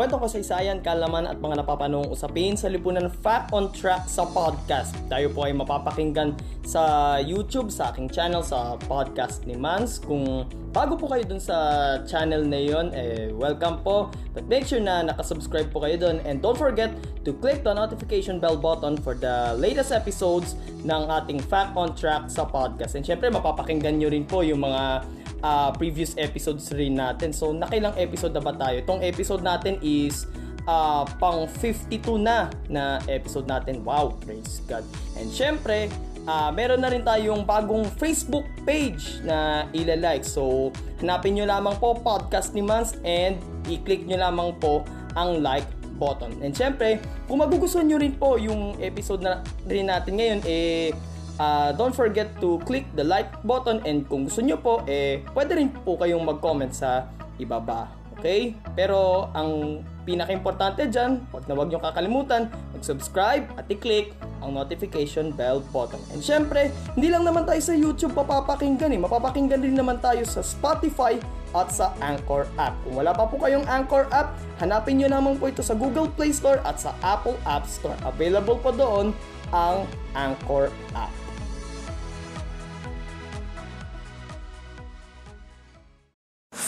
Kwentong 0.00 0.24
kasaysayan, 0.24 0.80
kalaman 0.80 1.28
at 1.28 1.44
mga 1.44 1.60
napapanong 1.60 2.08
usapin 2.08 2.56
sa 2.56 2.72
lipunan 2.72 3.12
Fact 3.20 3.52
on 3.52 3.68
Track 3.68 4.08
sa 4.08 4.24
podcast. 4.24 4.96
Tayo 5.12 5.28
po 5.28 5.44
ay 5.44 5.52
mapapakinggan 5.52 6.32
sa 6.64 7.20
YouTube, 7.20 7.68
sa 7.68 7.92
aking 7.92 8.08
channel, 8.08 8.40
sa 8.40 8.80
podcast 8.88 9.44
ni 9.44 9.60
Mans. 9.60 10.00
Kung 10.00 10.48
bago 10.72 10.96
po 10.96 11.04
kayo 11.04 11.28
dun 11.28 11.36
sa 11.36 12.00
channel 12.08 12.48
na 12.48 12.56
yon, 12.56 12.96
eh, 12.96 13.28
welcome 13.36 13.84
po. 13.84 14.08
But 14.32 14.48
make 14.48 14.64
sure 14.64 14.80
na 14.80 15.04
nakasubscribe 15.04 15.68
po 15.68 15.84
kayo 15.84 16.00
dun. 16.00 16.24
And 16.24 16.40
don't 16.40 16.56
forget 16.56 16.96
to 17.28 17.36
click 17.36 17.60
the 17.60 17.76
notification 17.76 18.40
bell 18.40 18.56
button 18.56 18.96
for 19.04 19.12
the 19.12 19.52
latest 19.60 19.92
episodes 19.92 20.56
ng 20.80 21.12
ating 21.12 21.44
Fact 21.44 21.76
on 21.76 21.92
Track 21.92 22.32
sa 22.32 22.48
podcast. 22.48 22.96
And 22.96 23.04
syempre, 23.04 23.28
mapapakinggan 23.28 24.00
nyo 24.00 24.08
rin 24.08 24.24
po 24.24 24.40
yung 24.40 24.64
mga 24.64 25.04
uh, 25.42 25.70
previous 25.74 26.16
episodes 26.16 26.70
rin 26.72 26.96
natin. 26.96 27.32
So, 27.34 27.52
nakailang 27.52 27.96
episode 27.96 28.32
na 28.36 28.42
ba 28.42 28.52
tayo? 28.56 28.80
Itong 28.80 29.00
episode 29.04 29.42
natin 29.44 29.76
is 29.80 30.28
uh, 30.68 31.04
pang 31.18 31.48
52 31.48 32.20
na 32.20 32.52
na 32.68 33.00
episode 33.08 33.48
natin. 33.48 33.84
Wow, 33.84 34.16
praise 34.24 34.60
God. 34.68 34.84
And 35.16 35.28
syempre, 35.32 35.88
uh, 36.28 36.50
meron 36.52 36.84
na 36.84 36.88
rin 36.92 37.04
tayong 37.04 37.46
bagong 37.46 37.88
Facebook 37.96 38.44
page 38.64 39.22
na 39.24 39.68
ilalike. 39.72 40.26
So, 40.26 40.74
hanapin 41.00 41.38
nyo 41.38 41.48
lamang 41.48 41.76
po 41.80 41.96
podcast 41.96 42.52
ni 42.52 42.64
Mans 42.64 42.96
and 43.06 43.40
i-click 43.68 44.04
nyo 44.04 44.20
lamang 44.20 44.56
po 44.60 44.84
ang 45.16 45.40
like 45.40 45.66
button. 46.00 46.32
And 46.40 46.56
syempre, 46.56 46.96
kung 47.28 47.44
magugustuhan 47.44 47.84
nyo 47.84 48.00
rin 48.00 48.16
po 48.16 48.40
yung 48.40 48.80
episode 48.80 49.20
na 49.20 49.44
rin 49.68 49.92
natin 49.92 50.16
ngayon, 50.16 50.40
eh, 50.48 50.96
uh, 51.40 51.72
don't 51.72 51.96
forget 51.96 52.28
to 52.38 52.60
click 52.68 52.84
the 52.92 53.02
like 53.02 53.32
button 53.48 53.80
and 53.88 54.04
kung 54.12 54.28
gusto 54.28 54.44
nyo 54.44 54.60
po, 54.60 54.84
eh, 54.84 55.24
pwede 55.32 55.56
rin 55.56 55.72
po 55.72 55.96
kayong 55.96 56.20
mag-comment 56.20 56.76
sa 56.76 57.08
ibaba. 57.40 57.88
Okay? 58.20 58.52
Pero 58.76 59.32
ang 59.32 59.80
pinaka-importante 60.04 60.84
dyan, 60.92 61.24
huwag 61.32 61.48
na 61.48 61.56
huwag 61.56 61.72
nyo 61.72 61.80
kakalimutan, 61.80 62.52
mag-subscribe 62.76 63.48
at 63.56 63.64
i-click 63.72 64.12
ang 64.44 64.52
notification 64.56 65.32
bell 65.32 65.64
button. 65.72 66.00
And 66.12 66.20
syempre, 66.20 66.68
hindi 66.96 67.08
lang 67.08 67.24
naman 67.24 67.48
tayo 67.48 67.60
sa 67.64 67.72
YouTube 67.72 68.12
papapakinggan 68.12 68.92
eh. 68.92 69.00
Mapapakinggan 69.00 69.64
din 69.64 69.76
naman 69.76 70.00
tayo 70.04 70.20
sa 70.28 70.44
Spotify 70.44 71.16
at 71.56 71.72
sa 71.72 71.96
Anchor 72.04 72.44
app. 72.60 72.76
Kung 72.84 73.00
wala 73.00 73.12
pa 73.16 73.24
po 73.24 73.40
kayong 73.40 73.64
Anchor 73.68 74.04
app, 74.12 74.36
hanapin 74.60 75.00
nyo 75.00 75.08
naman 75.08 75.40
po 75.40 75.48
ito 75.48 75.64
sa 75.64 75.72
Google 75.76 76.08
Play 76.12 76.32
Store 76.32 76.60
at 76.64 76.76
sa 76.76 76.92
Apple 77.00 77.36
App 77.48 77.64
Store. 77.68 77.96
Available 78.04 78.60
po 78.60 78.72
doon 78.72 79.12
ang 79.52 79.84
Anchor 80.16 80.72
app. 80.96 81.19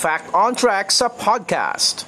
Fact 0.03 0.35
on 0.35 0.51
Track 0.51 0.91
sa 0.91 1.07
podcast. 1.07 2.03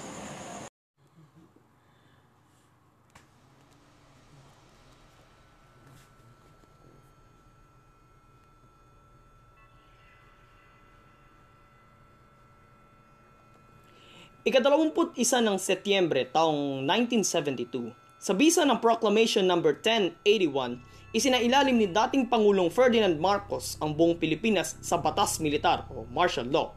Ikadalawamput 14.42 15.14
isa 15.14 15.38
ng 15.38 15.54
Setyembre 15.54 16.26
taong 16.34 16.82
1972, 16.82 17.94
sa 18.18 18.34
bisa 18.34 18.66
ng 18.66 18.82
Proclamation 18.82 19.46
No. 19.46 19.62
1081, 19.62 20.82
isinailalim 21.14 21.78
ni 21.78 21.86
dating 21.86 22.26
Pangulong 22.26 22.74
Ferdinand 22.74 23.14
Marcos 23.22 23.78
ang 23.78 23.94
buong 23.94 24.18
Pilipinas 24.18 24.74
sa 24.82 24.98
batas 24.98 25.38
militar 25.38 25.86
o 25.94 26.02
martial 26.10 26.50
law 26.50 26.74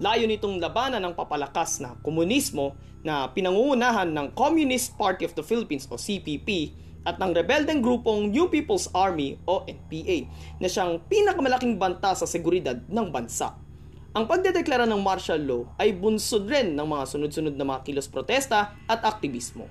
Layo 0.00 0.24
nitong 0.24 0.56
labanan 0.64 1.04
ng 1.04 1.12
papalakas 1.12 1.76
na 1.76 1.92
komunismo 2.00 2.72
na 3.04 3.28
pinangungunahan 3.36 4.08
ng 4.08 4.32
Communist 4.32 4.96
Party 4.96 5.28
of 5.28 5.36
the 5.36 5.44
Philippines 5.44 5.84
o 5.92 6.00
CPP 6.00 6.72
at 7.04 7.20
ng 7.20 7.36
rebeldeng 7.36 7.84
grupong 7.84 8.32
New 8.32 8.48
People's 8.48 8.88
Army 8.96 9.36
o 9.44 9.60
NPA 9.68 10.24
na 10.56 10.72
siyang 10.72 11.04
pinakamalaking 11.04 11.76
banta 11.76 12.16
sa 12.16 12.24
seguridad 12.24 12.80
ng 12.88 13.12
bansa. 13.12 13.60
Ang 14.16 14.24
pagdedeklara 14.24 14.88
ng 14.88 15.04
martial 15.04 15.44
law 15.44 15.68
ay 15.76 15.92
bunsod 15.92 16.48
rin 16.48 16.72
ng 16.72 16.86
mga 16.88 17.04
sunod-sunod 17.04 17.60
na 17.60 17.68
mga 17.68 17.84
kilos 17.84 18.08
protesta 18.08 18.72
at 18.88 19.04
aktivismo. 19.04 19.68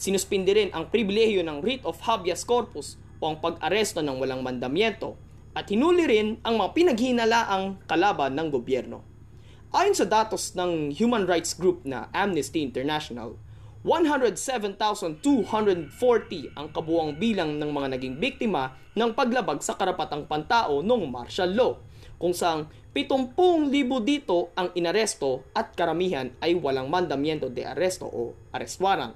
Sinuspindi 0.00 0.56
rin 0.56 0.70
ang 0.72 0.88
pribilehiyo 0.88 1.44
ng 1.44 1.60
writ 1.60 1.84
of 1.84 2.00
habeas 2.00 2.48
corpus 2.48 2.96
o 3.20 3.28
ang 3.28 3.44
pag-aresto 3.44 4.00
ng 4.00 4.16
walang 4.16 4.40
mandamiento 4.40 5.20
at 5.52 5.68
hinuli 5.68 6.08
rin 6.08 6.40
ang 6.48 6.56
mga 6.56 6.72
pinaghinalaang 6.72 7.84
kalaban 7.84 8.32
ng 8.40 8.48
gobyerno. 8.48 9.15
Ayon 9.76 9.92
sa 9.92 10.08
datos 10.08 10.56
ng 10.56 10.88
human 10.88 11.28
rights 11.28 11.52
group 11.52 11.84
na 11.84 12.08
Amnesty 12.16 12.64
International, 12.64 13.36
107,240 13.84 15.20
ang 16.56 16.72
kabuang 16.72 17.20
bilang 17.20 17.60
ng 17.60 17.68
mga 17.76 17.92
naging 17.92 18.16
biktima 18.16 18.72
ng 18.96 19.12
paglabag 19.12 19.60
sa 19.60 19.76
karapatang 19.76 20.24
pantao 20.24 20.80
noong 20.80 21.12
martial 21.12 21.52
law, 21.52 21.76
kung 22.16 22.32
saan 22.32 22.72
70,000 22.96 23.68
dito 24.00 24.48
ang 24.56 24.72
inaresto 24.72 25.44
at 25.52 25.76
karamihan 25.76 26.32
ay 26.40 26.56
walang 26.56 26.88
mandamiento 26.88 27.52
de 27.52 27.68
arresto 27.68 28.08
o 28.08 28.32
arrest 28.56 28.80
warrant. 28.80 29.12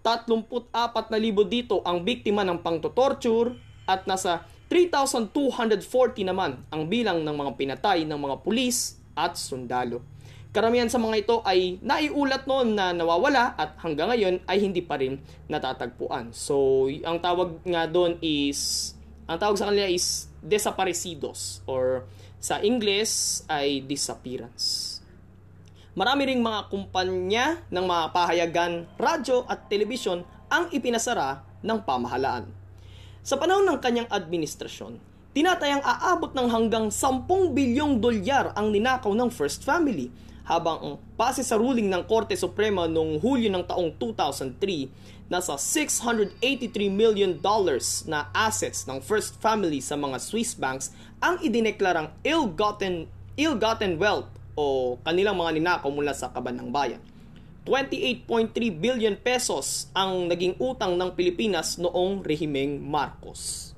34,000 0.00 1.12
dito 1.44 1.84
ang 1.84 2.00
biktima 2.00 2.40
ng 2.48 2.64
pangtotorture 2.64 3.52
at 3.84 4.08
nasa 4.08 4.48
3,240 4.72 6.24
naman 6.24 6.64
ang 6.72 6.88
bilang 6.88 7.20
ng 7.20 7.36
mga 7.36 7.52
pinatay 7.60 8.08
ng 8.08 8.16
mga 8.16 8.40
pulis 8.40 8.99
at 9.16 9.38
sundalo. 9.38 10.02
Karamihan 10.50 10.90
sa 10.90 10.98
mga 10.98 11.16
ito 11.22 11.36
ay 11.46 11.78
naiulat 11.78 12.42
noon 12.50 12.74
na 12.74 12.90
nawawala 12.90 13.54
at 13.54 13.78
hanggang 13.86 14.10
ngayon 14.10 14.42
ay 14.50 14.58
hindi 14.58 14.82
pa 14.82 14.98
rin 14.98 15.22
natatagpuan. 15.46 16.34
So, 16.34 16.86
ang 17.06 17.22
tawag 17.22 17.62
nga 17.62 17.86
doon 17.86 18.18
is, 18.18 18.92
ang 19.30 19.38
tawag 19.38 19.54
sa 19.62 19.70
kanila 19.70 19.86
is 19.86 20.26
desaparecidos 20.42 21.62
or 21.70 22.02
sa 22.42 22.58
English 22.66 23.46
ay 23.46 23.86
disappearance. 23.86 24.98
Marami 25.94 26.34
ring 26.34 26.42
mga 26.42 26.66
kumpanya 26.66 27.62
ng 27.70 27.86
mga 27.86 28.04
pahayagan, 28.10 28.72
radyo 28.98 29.46
at 29.46 29.70
telebisyon 29.70 30.26
ang 30.50 30.66
ipinasara 30.74 31.46
ng 31.62 31.78
pamahalaan. 31.86 32.50
Sa 33.22 33.38
panahon 33.38 33.68
ng 33.68 33.78
kanyang 33.78 34.08
administrasyon, 34.10 35.09
Tinatayang 35.30 35.86
aabot 35.86 36.34
ng 36.34 36.50
hanggang 36.50 36.90
10 36.90 37.22
bilyong 37.54 38.02
dolyar 38.02 38.50
ang 38.58 38.74
ninakaw 38.74 39.14
ng 39.14 39.30
First 39.30 39.62
Family 39.62 40.10
habang 40.42 40.78
ang 40.82 40.94
base 41.14 41.46
sa 41.46 41.54
ruling 41.54 41.86
ng 41.86 42.02
Korte 42.02 42.34
Suprema 42.34 42.90
noong 42.90 43.22
Hulyo 43.22 43.46
ng 43.46 43.62
taong 43.62 43.94
2003 43.94 45.30
nasa 45.30 45.54
683 45.54 46.34
million 46.90 47.30
dollars 47.38 48.02
na 48.10 48.26
assets 48.34 48.90
ng 48.90 48.98
First 48.98 49.38
Family 49.38 49.78
sa 49.78 49.94
mga 49.94 50.18
Swiss 50.18 50.58
banks 50.58 50.90
ang 51.22 51.38
idineklarang 51.38 52.10
ill-gotten 52.26 53.06
ill-gotten 53.38 54.02
wealth 54.02 54.26
o 54.58 54.98
kanilang 55.06 55.38
mga 55.38 55.62
ninakaw 55.62 55.94
mula 55.94 56.10
sa 56.10 56.34
kaban 56.34 56.58
ng 56.58 56.74
bayan. 56.74 56.98
28.3 57.70 58.50
billion 58.82 59.14
pesos 59.14 59.86
ang 59.94 60.26
naging 60.26 60.58
utang 60.58 60.98
ng 60.98 61.14
Pilipinas 61.14 61.78
noong 61.78 62.26
rehimeng 62.26 62.82
Marcos. 62.82 63.69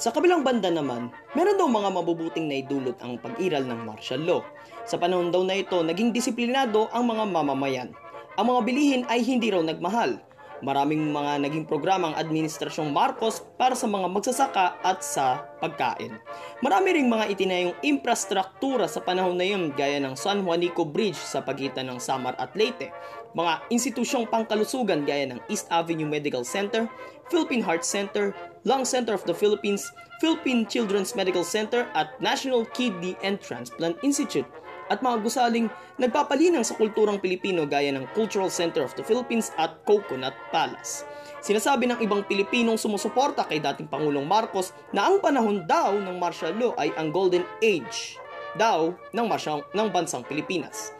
Sa 0.00 0.08
kabilang 0.08 0.40
banda 0.40 0.72
naman, 0.72 1.12
meron 1.36 1.60
daw 1.60 1.68
mga 1.68 1.92
mabubuting 1.92 2.48
naidulot 2.48 2.96
ang 3.04 3.20
pag-iral 3.20 3.68
ng 3.68 3.84
martial 3.84 4.24
law. 4.24 4.40
Sa 4.88 4.96
panahon 4.96 5.28
daw 5.28 5.44
na 5.44 5.60
ito, 5.60 5.76
naging 5.84 6.08
disiplinado 6.08 6.88
ang 6.88 7.04
mga 7.04 7.28
mamamayan. 7.28 7.92
Ang 8.40 8.48
mga 8.48 8.60
bilihin 8.64 9.02
ay 9.12 9.20
hindi 9.20 9.52
raw 9.52 9.60
nagmahal. 9.60 10.16
Maraming 10.64 11.12
mga 11.12 11.44
naging 11.44 11.68
programa 11.68 12.12
ang 12.12 12.16
Administrasyong 12.16 12.88
Marcos 12.88 13.44
para 13.60 13.76
sa 13.76 13.84
mga 13.84 14.08
magsasaka 14.08 14.80
at 14.80 15.04
sa 15.04 15.44
pagkain. 15.60 16.16
Marami 16.64 16.96
ring 16.96 17.08
mga 17.12 17.36
itinayong 17.36 17.76
infrastruktura 17.84 18.88
sa 18.88 19.04
panahon 19.04 19.36
na 19.36 19.44
yun 19.44 19.68
gaya 19.76 20.00
ng 20.00 20.16
San 20.16 20.40
Juanico 20.48 20.88
Bridge 20.88 21.20
sa 21.20 21.44
pagitan 21.44 21.92
ng 21.92 22.00
Samar 22.00 22.36
at 22.40 22.56
Leyte, 22.56 22.88
mga 23.36 23.68
institusyong 23.68 24.28
pangkalusugan 24.32 25.04
gaya 25.04 25.28
ng 25.28 25.40
East 25.52 25.68
Avenue 25.68 26.08
Medical 26.08 26.44
Center, 26.44 26.88
Philippine 27.28 27.64
Heart 27.64 27.84
Center, 27.84 28.32
Lung 28.68 28.84
Center 28.84 29.16
of 29.16 29.24
the 29.24 29.32
Philippines, 29.32 29.88
Philippine 30.20 30.68
Children's 30.68 31.16
Medical 31.16 31.44
Center 31.44 31.88
at 31.96 32.12
National 32.20 32.68
Kidney 32.76 33.16
and 33.24 33.40
Transplant 33.40 33.96
Institute 34.04 34.44
at 34.92 35.00
mga 35.00 35.22
gusaling 35.24 35.72
nagpapalinang 35.96 36.66
sa 36.66 36.76
kulturang 36.76 37.22
Pilipino 37.22 37.64
gaya 37.64 37.88
ng 37.94 38.04
Cultural 38.12 38.52
Center 38.52 38.84
of 38.84 38.92
the 38.98 39.06
Philippines 39.06 39.54
at 39.56 39.80
Coconut 39.88 40.34
Palace. 40.52 41.08
Sinasabi 41.40 41.88
ng 41.88 42.04
ibang 42.04 42.20
Pilipinong 42.26 42.76
sumusuporta 42.76 43.48
kay 43.48 43.62
dating 43.64 43.88
Pangulong 43.88 44.28
Marcos 44.28 44.76
na 44.92 45.08
ang 45.08 45.24
panahon 45.24 45.64
daw 45.64 45.96
ng 45.96 46.20
martial 46.20 46.52
law 46.58 46.72
ay 46.76 46.92
ang 47.00 47.08
golden 47.08 47.46
age 47.64 48.20
daw 48.60 48.92
ng, 49.14 49.24
martial, 49.24 49.64
ng 49.72 49.88
bansang 49.88 50.26
Pilipinas. 50.26 50.92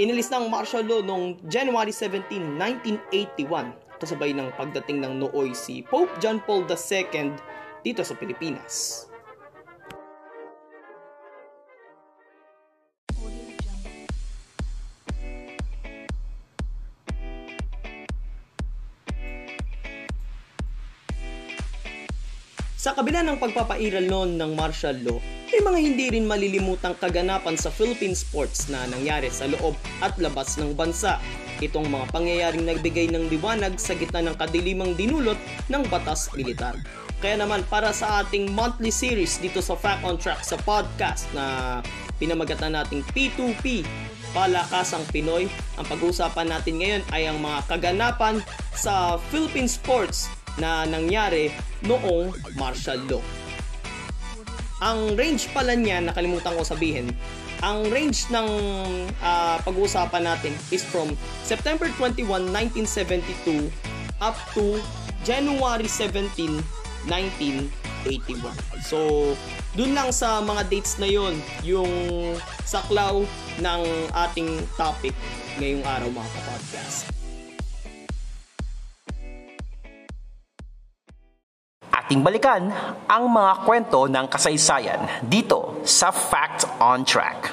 Inilis 0.00 0.32
ng 0.32 0.48
martial 0.48 0.86
law 0.88 1.04
noong 1.04 1.36
January 1.52 1.92
17, 1.92 2.32
1981 3.12 3.83
kasabay 4.00 4.34
ng 4.34 4.54
pagdating 4.58 5.02
ng 5.02 5.26
nooy 5.26 5.52
si 5.52 5.84
Pope 5.86 6.12
John 6.18 6.42
Paul 6.42 6.66
II 6.66 7.34
dito 7.84 8.00
sa 8.00 8.14
Pilipinas. 8.16 9.06
Sa 22.84 22.92
kabila 22.92 23.24
ng 23.24 23.40
pagpapairal 23.40 24.04
noon 24.04 24.36
ng 24.36 24.52
martial 24.52 24.92
law, 25.08 25.16
may 25.48 25.64
mga 25.64 25.78
hindi 25.80 26.06
rin 26.12 26.28
malilimutang 26.28 26.92
kaganapan 27.00 27.56
sa 27.56 27.72
Philippine 27.72 28.12
sports 28.12 28.68
na 28.68 28.84
nangyari 28.84 29.32
sa 29.32 29.48
loob 29.48 29.72
at 30.04 30.12
labas 30.20 30.60
ng 30.60 30.76
bansa. 30.76 31.16
Itong 31.64 31.88
mga 31.88 32.12
pangyayaring 32.12 32.68
nagbigay 32.68 33.08
ng 33.08 33.32
liwanag 33.32 33.80
sa 33.80 33.96
gitna 33.96 34.20
ng 34.20 34.36
kadilimang 34.36 34.92
dinulot 34.92 35.40
ng 35.72 35.82
batas 35.88 36.28
militar. 36.36 36.76
Kaya 37.24 37.40
naman 37.40 37.64
para 37.72 37.88
sa 37.96 38.20
ating 38.20 38.52
monthly 38.52 38.92
series 38.92 39.40
dito 39.40 39.64
sa 39.64 39.72
Fact 39.72 40.04
on 40.04 40.20
Track 40.20 40.44
sa 40.44 40.60
podcast 40.60 41.24
na 41.32 41.80
pinamagatan 42.20 42.76
nating 42.76 43.00
P2P, 43.16 43.80
Palakasang 44.36 45.08
Pinoy, 45.08 45.48
ang 45.80 45.86
pag-uusapan 45.88 46.52
natin 46.52 46.84
ngayon 46.84 47.02
ay 47.16 47.32
ang 47.32 47.40
mga 47.40 47.64
kaganapan 47.64 48.44
sa 48.76 49.16
Philippine 49.32 49.70
sports 49.70 50.28
na 50.60 50.84
nangyari 50.84 51.48
noong 51.88 52.34
martial 52.60 53.00
law. 53.08 53.24
Ang 54.84 55.16
range 55.16 55.48
pala 55.56 55.72
niya, 55.72 56.04
nakalimutan 56.04 56.52
ko 56.52 56.60
sabihin, 56.60 57.08
ang 57.64 57.88
range 57.88 58.28
ng 58.28 58.48
uh, 59.24 59.56
pag-uusapan 59.64 60.28
natin 60.28 60.52
is 60.68 60.84
from 60.84 61.16
September 61.40 61.88
21, 61.96 62.52
1972 62.52 63.72
up 64.20 64.36
to 64.52 64.76
January 65.24 65.88
17, 65.88 66.60
1981. 67.08 68.52
So, 68.84 69.32
dun 69.72 69.96
lang 69.96 70.12
sa 70.12 70.44
mga 70.44 70.68
dates 70.68 71.00
na 71.00 71.08
yon 71.08 71.40
yung 71.64 71.88
saklaw 72.68 73.24
ng 73.56 73.82
ating 74.12 74.60
topic 74.76 75.16
ngayong 75.56 75.80
araw 75.88 76.12
mga 76.12 76.28
kapodcast. 76.36 77.13
Ating 82.14 82.22
balikan 82.22 82.70
ang 83.10 83.26
mga 83.26 83.66
kwento 83.66 84.06
ng 84.06 84.30
kasaysayan 84.30 85.02
dito 85.26 85.82
sa 85.82 86.14
Fact 86.14 86.78
on 86.78 87.02
Track. 87.02 87.50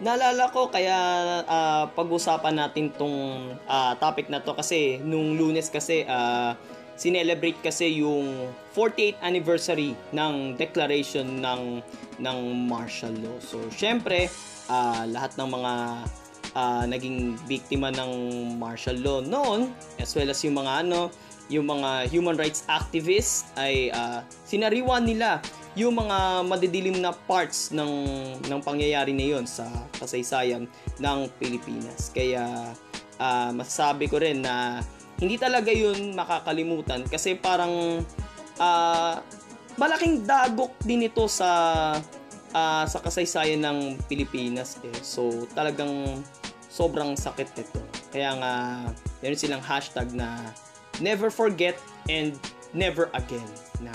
Naalala 0.00 0.48
ko 0.48 0.72
kaya 0.72 0.96
uh, 1.44 1.84
pag-usapan 1.92 2.56
natin 2.56 2.88
tong 2.88 3.52
uh, 3.68 3.92
topic 4.00 4.32
na 4.32 4.40
to 4.40 4.56
kasi 4.56 4.96
nung 5.04 5.36
lunes 5.36 5.68
kasi 5.68 6.08
uh, 6.08 6.56
sinelebrate 6.94 7.58
kasi 7.62 8.02
yung 8.02 8.50
48th 8.74 9.20
anniversary 9.22 9.92
ng 10.14 10.54
declaration 10.54 11.42
ng 11.42 11.82
ng 12.22 12.38
martial 12.70 13.14
law. 13.22 13.36
So 13.42 13.58
syempre, 13.74 14.30
uh, 14.70 15.02
lahat 15.10 15.34
ng 15.34 15.48
mga 15.50 15.72
uh, 16.54 16.84
naging 16.86 17.34
biktima 17.50 17.90
ng 17.90 18.12
martial 18.56 18.96
law 19.02 19.18
noon 19.20 19.74
as 19.98 20.14
well 20.14 20.30
as 20.30 20.38
yung 20.46 20.58
mga 20.58 20.86
ano, 20.86 21.10
yung 21.52 21.68
mga 21.68 22.08
human 22.08 22.38
rights 22.38 22.64
activists 22.70 23.52
ay 23.60 23.92
uh, 23.92 24.24
sinariwan 24.48 25.04
nila 25.04 25.44
yung 25.74 25.98
mga 25.98 26.46
madidilim 26.46 27.02
na 27.02 27.10
parts 27.10 27.74
ng 27.74 27.90
ng 28.46 28.60
pangyayari 28.62 29.10
na 29.10 29.26
yon 29.34 29.44
sa 29.44 29.66
kasaysayan 29.98 30.70
ng 31.02 31.18
Pilipinas. 31.42 32.14
Kaya 32.14 32.72
uh, 33.18 33.50
masasabi 33.50 34.06
ko 34.06 34.22
rin 34.22 34.46
na 34.46 34.80
hindi 35.18 35.36
talaga 35.38 35.70
yun 35.70 36.14
makakalimutan 36.16 37.06
kasi 37.06 37.38
parang 37.38 38.02
uh, 38.58 39.14
malaking 39.78 40.22
dagok 40.22 40.74
din 40.82 41.06
ito 41.06 41.26
sa 41.26 41.50
uh, 42.54 42.84
sa 42.86 42.98
kasaysayan 43.02 43.62
ng 43.62 43.78
Pilipinas 44.06 44.78
eh. 44.86 44.98
So 45.02 45.46
talagang 45.52 46.22
sobrang 46.70 47.18
sakit 47.18 47.48
nito. 47.58 47.82
Kaya 48.14 48.34
nga 48.38 48.52
meron 49.22 49.38
silang 49.38 49.62
hashtag 49.62 50.14
na 50.14 50.38
never 51.02 51.30
forget 51.30 51.78
and 52.06 52.38
never 52.74 53.10
again 53.14 53.46
na 53.82 53.94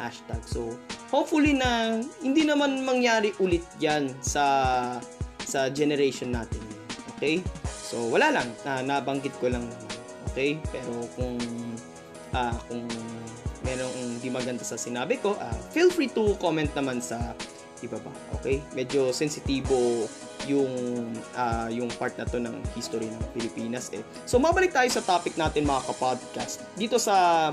hashtag. 0.00 0.40
So 0.48 0.76
hopefully 1.12 1.56
na 1.56 2.00
hindi 2.24 2.44
naman 2.48 2.84
mangyari 2.84 3.36
ulit 3.40 3.64
'yan 3.80 4.12
sa 4.24 4.96
sa 5.44 5.68
generation 5.68 6.32
natin. 6.32 6.62
Okay? 7.16 7.44
So 7.66 8.08
wala 8.08 8.32
lang, 8.32 8.48
na 8.64 8.80
nabanggit 8.80 9.34
ko 9.42 9.52
lang 9.52 9.66
naman. 9.66 9.89
Okay? 10.32 10.58
Pero 10.70 11.06
kung 11.18 11.36
uh, 12.34 12.56
kung 12.70 12.84
merong 13.60 13.96
hindi 14.18 14.28
maganda 14.32 14.64
sa 14.64 14.80
sinabi 14.80 15.20
ko, 15.20 15.36
uh, 15.36 15.58
feel 15.74 15.92
free 15.92 16.08
to 16.08 16.34
comment 16.40 16.70
naman 16.72 17.02
sa 17.02 17.36
ibaba. 17.84 18.12
Okay? 18.40 18.60
Medyo 18.76 19.12
sensitibo 19.12 20.08
yung 20.48 20.72
uh, 21.36 21.68
yung 21.68 21.88
part 22.00 22.16
na 22.16 22.24
to 22.24 22.40
ng 22.40 22.56
history 22.72 23.08
ng 23.08 23.22
Pilipinas 23.36 23.92
eh. 23.92 24.00
So 24.24 24.40
mabalik 24.40 24.72
tayo 24.72 24.88
sa 24.88 25.04
topic 25.04 25.36
natin 25.36 25.68
mga 25.68 25.84
kapodcast. 25.92 26.64
Dito 26.76 26.96
sa 26.96 27.50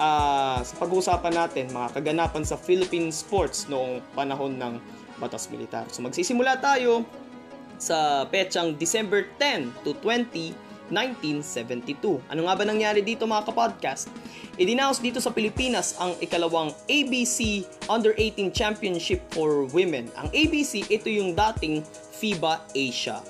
uh, 0.00 0.60
sa 0.60 0.74
pag-uusapan 0.80 1.34
natin 1.36 1.64
mga 1.70 1.88
kaganapan 2.00 2.44
sa 2.46 2.56
Philippine 2.56 3.12
sports 3.12 3.68
noong 3.68 4.00
panahon 4.16 4.56
ng 4.56 4.80
batas 5.20 5.52
militar. 5.52 5.84
So 5.92 6.00
magsisimula 6.00 6.58
tayo 6.58 7.04
sa 7.76 8.24
petsang 8.30 8.78
December 8.78 9.26
10 9.36 9.84
to 9.84 9.92
20 10.00 10.71
1972. 10.90 12.24
Ano 12.32 12.48
nga 12.48 12.54
ba 12.58 12.64
nangyari 12.66 13.04
dito 13.04 13.28
mga 13.28 13.46
kapodcast? 13.52 14.10
Idinaos 14.56 14.98
dito 14.98 15.20
sa 15.22 15.30
Pilipinas 15.30 15.94
ang 16.00 16.16
ikalawang 16.18 16.74
ABC 16.90 17.68
Under-18 17.86 18.50
Championship 18.50 19.22
for 19.30 19.68
Women. 19.70 20.10
Ang 20.18 20.28
ABC, 20.34 20.88
ito 20.90 21.06
yung 21.06 21.36
dating 21.36 21.86
FIBA 22.18 22.64
Asia. 22.74 23.22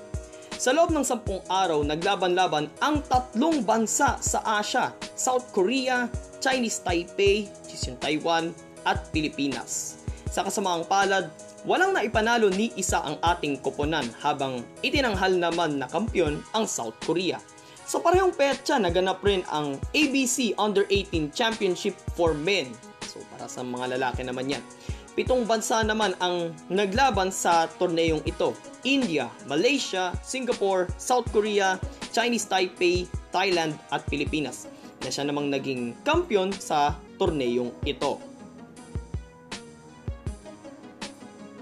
Sa 0.63 0.71
loob 0.71 0.95
ng 0.95 1.03
sampung 1.03 1.43
araw, 1.51 1.83
naglaban-laban 1.83 2.71
ang 2.79 3.03
tatlong 3.11 3.67
bansa 3.67 4.15
sa 4.23 4.39
Asia, 4.47 4.95
South 5.19 5.51
Korea, 5.51 6.07
Chinese 6.39 6.79
Taipei, 6.87 7.51
Taiwan, 7.99 8.55
at 8.87 9.11
Pilipinas. 9.11 10.03
Sa 10.31 10.47
kasamaang 10.47 10.87
palad, 10.87 11.31
walang 11.63 11.95
naipanalo 11.95 12.51
ni 12.51 12.75
isa 12.75 13.03
ang 13.03 13.19
ating 13.23 13.63
koponan 13.63 14.07
habang 14.19 14.67
itinanghal 14.83 15.31
naman 15.31 15.79
na 15.79 15.87
kampyon 15.87 16.43
ang 16.55 16.67
South 16.67 16.97
Korea. 17.07 17.39
Sa 17.87 17.99
parehong 17.99 18.35
petsa, 18.35 18.79
naganap 18.79 19.23
rin 19.23 19.43
ang 19.51 19.79
ABC 19.95 20.55
Under-18 20.59 21.35
Championship 21.35 21.99
for 22.15 22.35
Men. 22.35 22.71
So 23.07 23.23
para 23.35 23.47
sa 23.47 23.63
mga 23.67 23.99
lalaki 23.99 24.23
naman 24.27 24.51
yan. 24.51 24.65
Pitong 25.13 25.45
bansa 25.45 25.85
naman 25.85 26.17
ang 26.25 26.57
naglaban 26.73 27.29
sa 27.29 27.69
torneyong 27.77 28.25
ito. 28.25 28.57
India, 28.83 29.29
Malaysia, 29.45 30.11
Singapore, 30.25 30.89
South 30.97 31.29
Korea, 31.31 31.77
Chinese 32.17 32.49
Taipei, 32.49 33.05
Thailand 33.29 33.77
at 33.93 34.03
Pilipinas 34.09 34.73
na 35.05 35.11
siya 35.13 35.29
namang 35.29 35.53
naging 35.53 35.93
kampiyon 36.07 36.55
sa 36.57 36.97
torneyong 37.21 37.75
ito. 37.85 38.32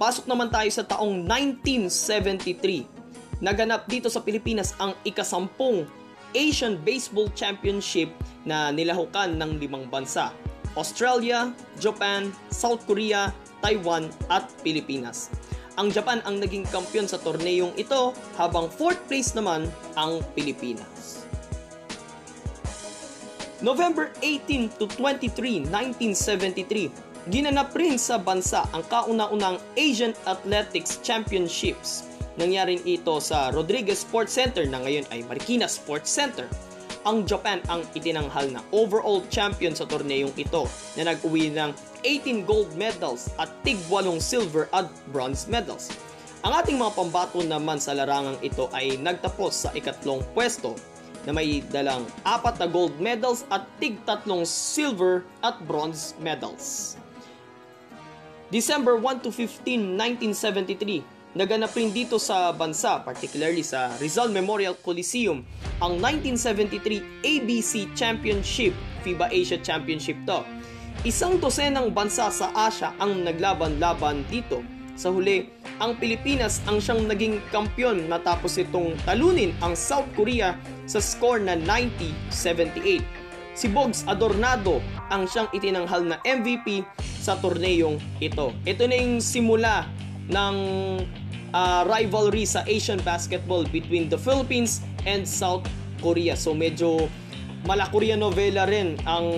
Pasok 0.00 0.32
naman 0.32 0.48
tayo 0.48 0.72
sa 0.72 0.80
taong 0.80 1.28
1973. 1.28 3.44
Naganap 3.44 3.84
dito 3.84 4.08
sa 4.08 4.24
Pilipinas 4.24 4.72
ang 4.80 4.96
ikasampung 5.04 5.84
Asian 6.32 6.80
Baseball 6.80 7.28
Championship 7.36 8.08
na 8.48 8.72
nilahukan 8.72 9.36
ng 9.36 9.60
limang 9.60 9.84
bansa, 9.92 10.32
Australia, 10.72 11.52
Japan, 11.76 12.32
South 12.48 12.80
Korea, 12.88 13.28
Taiwan 13.60 14.08
at 14.32 14.48
Pilipinas. 14.64 15.28
Ang 15.76 15.92
Japan 15.92 16.24
ang 16.24 16.40
naging 16.40 16.64
kampiyon 16.72 17.04
sa 17.04 17.20
torneyong 17.20 17.76
ito 17.76 18.16
habang 18.40 18.72
fourth 18.72 19.04
place 19.04 19.36
naman 19.36 19.68
ang 20.00 20.24
Pilipinas. 20.32 21.28
November 23.60 24.08
18 24.24 24.80
to 24.80 24.88
23, 24.96 25.68
1973, 25.68 27.09
ginanap 27.28 27.76
rin 27.76 28.00
sa 28.00 28.16
bansa 28.16 28.64
ang 28.72 28.80
kauna-unang 28.88 29.60
Asian 29.76 30.16
Athletics 30.24 31.04
Championships. 31.04 32.08
Nangyari 32.40 32.80
ito 32.88 33.20
sa 33.20 33.52
Rodriguez 33.52 34.00
Sports 34.00 34.32
Center 34.32 34.64
na 34.64 34.80
ngayon 34.80 35.04
ay 35.12 35.20
Marikina 35.28 35.68
Sports 35.68 36.08
Center. 36.08 36.48
Ang 37.04 37.28
Japan 37.28 37.60
ang 37.68 37.84
itinanghal 37.92 38.48
na 38.48 38.64
overall 38.72 39.20
champion 39.28 39.76
sa 39.76 39.84
torneyong 39.84 40.32
ito 40.40 40.64
na 40.96 41.12
nag-uwi 41.12 41.52
ng 41.52 41.76
18 42.04 42.48
gold 42.48 42.72
medals 42.76 43.28
at 43.36 43.52
tig 43.60 43.76
8 43.92 44.16
silver 44.16 44.72
at 44.72 44.88
bronze 45.12 45.44
medals. 45.44 45.92
Ang 46.40 46.56
ating 46.56 46.80
mga 46.80 46.96
pambato 46.96 47.44
naman 47.44 47.76
sa 47.76 47.92
larangang 47.92 48.40
ito 48.40 48.72
ay 48.72 48.96
nagtapos 48.96 49.68
sa 49.68 49.70
ikatlong 49.76 50.24
pwesto 50.32 50.72
na 51.28 51.36
may 51.36 51.60
dalang 51.68 52.08
apat 52.24 52.56
na 52.56 52.68
gold 52.68 52.96
medals 52.96 53.44
at 53.52 53.68
tig 53.76 54.00
tatlong 54.08 54.48
silver 54.48 55.28
at 55.44 55.60
bronze 55.68 56.16
medals. 56.16 56.96
December 58.50 58.98
1 58.98 59.22
to 59.22 59.30
15, 59.30 59.94
1973, 59.94 61.38
naganap 61.38 61.70
rin 61.78 61.94
dito 61.94 62.18
sa 62.18 62.50
bansa, 62.50 62.98
particularly 62.98 63.62
sa 63.62 63.94
Rizal 64.02 64.34
Memorial 64.34 64.74
Coliseum, 64.74 65.46
ang 65.78 66.02
1973 66.02 67.22
ABC 67.22 67.86
Championship, 67.94 68.74
FIBA 69.06 69.30
Asia 69.30 69.54
Championship 69.62 70.18
to. 70.26 70.42
Isang 71.06 71.38
dosenang 71.38 71.94
bansa 71.94 72.26
sa 72.34 72.50
Asia 72.50 72.90
ang 72.98 73.22
naglaban-laban 73.22 74.26
dito. 74.26 74.66
Sa 74.98 75.14
huli, 75.14 75.46
ang 75.78 75.94
Pilipinas 76.02 76.58
ang 76.66 76.82
siyang 76.82 77.06
naging 77.06 77.38
kampyon 77.54 78.10
matapos 78.10 78.58
itong 78.58 78.98
talunin 79.06 79.54
ang 79.62 79.78
South 79.78 80.10
Korea 80.18 80.58
sa 80.90 80.98
score 80.98 81.38
na 81.38 81.54
90-78. 81.54 82.98
Si 83.54 83.70
Bogs 83.70 84.02
Adornado 84.10 84.82
ang 85.06 85.30
siyang 85.30 85.46
itinanghal 85.54 86.02
na 86.02 86.18
MVP 86.26 86.82
sa 87.20 87.36
torneyong 87.36 88.00
ito. 88.18 88.56
Ito 88.64 88.88
na 88.88 88.96
yung 88.96 89.20
simula 89.20 89.84
ng 90.32 90.56
uh, 91.52 91.82
rivalry 91.84 92.48
sa 92.48 92.64
Asian 92.64 92.98
basketball 93.04 93.68
between 93.68 94.08
the 94.08 94.16
Philippines 94.16 94.80
and 95.04 95.28
South 95.28 95.68
Korea. 96.00 96.32
So 96.34 96.56
medyo 96.56 97.12
malakurya 97.68 98.16
novela 98.16 98.64
rin 98.64 98.96
ang 99.04 99.28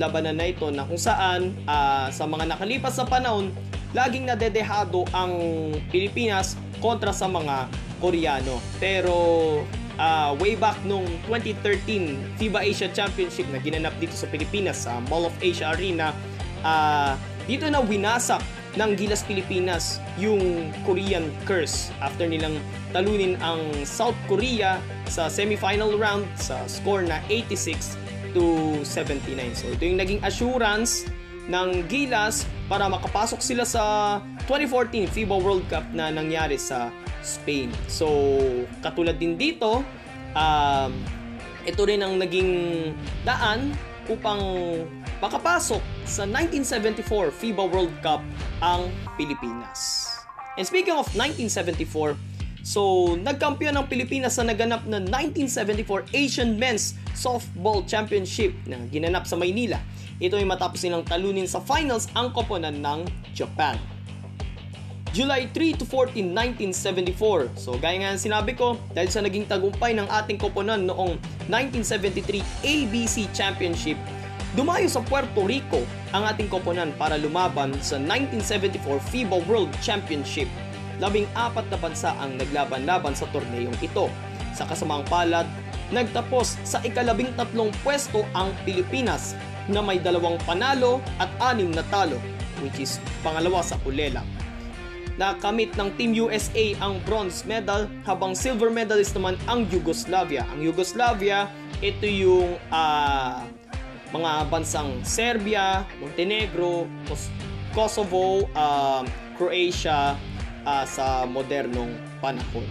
labanan 0.00 0.40
na 0.40 0.48
ito 0.48 0.72
na 0.72 0.88
kung 0.88 0.96
saan 0.96 1.52
uh, 1.68 2.08
sa 2.08 2.24
mga 2.24 2.56
nakalipas 2.56 2.96
sa 2.96 3.04
panahon 3.04 3.52
laging 3.92 4.28
nadedehado 4.28 5.04
ang 5.12 5.36
Pilipinas 5.92 6.56
kontra 6.80 7.12
sa 7.12 7.28
mga 7.28 7.68
Koreano. 7.98 8.62
Pero 8.78 9.16
uh, 9.98 10.30
way 10.38 10.54
back 10.54 10.78
nung 10.86 11.04
2013 11.26 12.40
FIBA 12.40 12.60
Asia 12.64 12.88
Championship 12.92 13.48
na 13.50 13.58
ginanap 13.60 13.92
dito 13.98 14.14
sa 14.14 14.30
Pilipinas 14.30 14.86
sa 14.86 15.00
Mall 15.10 15.28
of 15.28 15.34
Asia 15.42 15.74
Arena, 15.74 16.14
uh, 16.62 17.14
dito 17.44 17.66
na 17.68 17.80
winasak 17.80 18.42
ng 18.76 18.94
Gilas 18.94 19.24
Pilipinas 19.26 19.98
yung 20.20 20.70
Korean 20.86 21.32
curse 21.48 21.90
after 21.98 22.28
nilang 22.28 22.60
talunin 22.92 23.34
ang 23.42 23.60
South 23.82 24.16
Korea 24.30 24.78
sa 25.08 25.26
semifinal 25.26 25.96
round 25.96 26.28
sa 26.38 26.62
score 26.68 27.02
na 27.02 27.18
86 27.26 27.96
to 28.36 28.78
79. 28.84 29.56
So 29.56 29.66
ito 29.72 29.82
yung 29.82 29.98
naging 29.98 30.20
assurance 30.22 31.08
ng 31.48 31.88
Gilas 31.88 32.44
para 32.68 32.86
makapasok 32.86 33.40
sila 33.40 33.64
sa 33.64 33.84
2014 34.44 35.08
FIBA 35.08 35.36
World 35.40 35.64
Cup 35.72 35.88
na 35.96 36.12
nangyari 36.12 36.60
sa 36.60 36.92
Spain. 37.24 37.72
So, 37.88 38.08
katulad 38.84 39.16
din 39.16 39.40
dito, 39.40 39.82
um, 40.36 40.92
ito 41.64 41.82
rin 41.84 42.04
ang 42.04 42.20
naging 42.20 42.52
daan 43.24 43.72
upang 44.08 44.40
makapasok 45.20 45.80
sa 46.08 46.24
1974 46.24 47.32
FIBA 47.32 47.64
World 47.68 47.94
Cup 48.00 48.24
ang 48.64 48.88
Pilipinas. 49.14 50.08
And 50.58 50.66
speaking 50.66 50.96
of 50.96 51.06
1974, 51.14 52.18
so 52.66 53.14
nagkampiyon 53.20 53.78
ang 53.78 53.86
Pilipinas 53.86 54.40
sa 54.40 54.42
naganap 54.42 54.82
na 54.88 54.98
1974 54.98 56.10
Asian 56.16 56.58
Men's 56.58 56.98
Softball 57.14 57.86
Championship 57.86 58.56
na 58.66 58.82
ginanap 58.90 59.26
sa 59.26 59.38
Maynila. 59.38 59.78
Ito 60.18 60.34
ay 60.34 60.46
matapos 60.46 60.82
nilang 60.82 61.06
talunin 61.06 61.46
sa 61.46 61.62
finals 61.62 62.10
ang 62.18 62.34
koponan 62.34 62.82
ng 62.82 63.06
Japan. 63.34 63.78
July 65.18 65.50
3 65.50 65.74
to 65.74 65.82
14, 65.82 66.30
1974. 66.70 67.50
So 67.58 67.74
gaya 67.74 67.98
nga 67.98 68.14
sinabi 68.14 68.54
ko, 68.54 68.78
dahil 68.94 69.10
sa 69.10 69.18
naging 69.18 69.50
tagumpay 69.50 69.90
ng 69.98 70.06
ating 70.06 70.38
koponan 70.38 70.86
noong 70.86 71.18
1973 71.50 72.38
ABC 72.62 73.26
Championship, 73.34 73.98
dumayo 74.54 74.86
sa 74.86 75.02
Puerto 75.02 75.42
Rico 75.42 75.82
ang 76.14 76.22
ating 76.22 76.46
koponan 76.46 76.94
para 76.94 77.18
lumaban 77.18 77.74
sa 77.82 77.98
1974 77.98 78.78
FIBA 79.10 79.42
World 79.50 79.74
Championship. 79.82 80.46
Labing 81.02 81.26
apat 81.34 81.66
na 81.66 81.82
bansa 81.82 82.14
ang 82.22 82.38
naglaban-laban 82.38 83.18
sa 83.18 83.26
torneyong 83.34 83.74
ito. 83.82 84.06
Sa 84.54 84.70
kasamang 84.70 85.02
palad, 85.10 85.50
nagtapos 85.90 86.62
sa 86.62 86.78
ikalabing 86.86 87.34
tatlong 87.34 87.74
pwesto 87.82 88.22
ang 88.38 88.54
Pilipinas 88.62 89.34
na 89.66 89.82
may 89.82 89.98
dalawang 89.98 90.38
panalo 90.46 91.02
at 91.18 91.26
anim 91.42 91.74
na 91.74 91.82
talo, 91.90 92.22
which 92.62 92.78
is 92.78 93.02
pangalawa 93.26 93.66
sa 93.66 93.74
kulela. 93.82 94.22
Nakamit 95.18 95.74
ng 95.74 95.90
Team 95.98 96.14
USA 96.14 96.78
ang 96.78 97.02
bronze 97.02 97.42
medal 97.42 97.90
habang 98.06 98.38
silver 98.38 98.70
medalist 98.70 99.18
naman 99.18 99.34
ang 99.50 99.66
Yugoslavia. 99.66 100.46
Ang 100.54 100.62
Yugoslavia, 100.62 101.50
ito 101.82 102.06
yung 102.06 102.54
uh, 102.70 103.42
mga 104.14 104.46
bansang 104.46 105.02
Serbia, 105.02 105.82
Montenegro, 105.98 106.86
Kosovo, 107.74 108.46
uh, 108.54 109.02
Croatia 109.34 110.14
uh, 110.62 110.84
sa 110.86 111.26
modernong 111.26 111.90
panahon. 112.22 112.62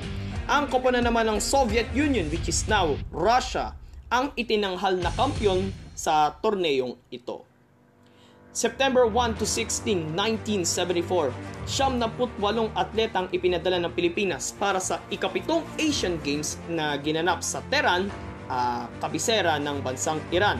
Ang 0.48 0.72
koponan 0.72 1.04
naman 1.04 1.28
ng 1.28 1.44
Soviet 1.44 1.92
Union 1.92 2.32
which 2.32 2.48
is 2.48 2.64
now 2.72 2.96
Russia 3.12 3.76
ang 4.08 4.32
itinanghal 4.40 4.96
na 4.96 5.12
kampyon 5.20 5.68
sa 5.92 6.32
torneyong 6.40 6.96
ito. 7.12 7.44
September 8.58 9.06
1 9.06 9.38
to 9.38 9.46
16, 9.46 10.18
1974, 10.18 11.30
siyam 11.70 12.02
na 12.02 12.10
putwalong 12.10 12.74
atletang 12.74 13.30
ipinadala 13.30 13.78
ng 13.86 13.94
Pilipinas 13.94 14.50
para 14.50 14.82
sa 14.82 14.98
ikapitong 15.14 15.62
Asian 15.78 16.18
Games 16.26 16.58
na 16.66 16.98
ginanap 16.98 17.46
sa 17.46 17.62
Tehran, 17.70 18.10
uh, 18.50 18.90
kabisera 18.98 19.62
ng 19.62 19.78
bansang 19.86 20.18
Iran. 20.34 20.58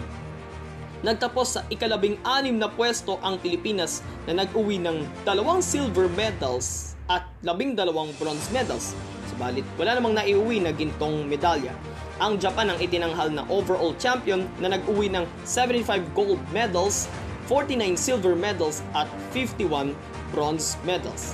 Nagtapos 1.02 1.58
sa 1.58 1.66
ikalabing 1.74 2.22
anim 2.22 2.62
na 2.62 2.70
pwesto 2.70 3.18
ang 3.26 3.42
Pilipinas 3.42 4.06
na 4.30 4.46
nag-uwi 4.46 4.78
ng 4.78 5.02
dalawang 5.26 5.66
silver 5.66 6.06
medals 6.14 6.94
at 7.10 7.26
labing 7.42 7.74
dalawang 7.74 8.14
bronze 8.22 8.46
medals. 8.54 8.94
Subalit 9.34 9.66
wala 9.74 9.98
namang 9.98 10.14
naiuwi 10.14 10.62
na 10.62 10.70
gintong 10.70 11.26
medalya 11.26 11.74
ang 12.18 12.42
Japan 12.42 12.74
ang 12.74 12.80
itinanghal 12.82 13.30
na 13.30 13.46
overall 13.46 13.94
champion 14.02 14.50
na 14.58 14.74
nag-uwi 14.74 15.10
ng 15.14 15.26
75 15.46 16.02
gold 16.18 16.42
medals, 16.50 17.06
49 17.48 17.96
silver 17.96 18.36
medals 18.36 18.84
at 18.92 19.08
51 19.32 19.96
bronze 20.36 20.76
medals. 20.84 21.32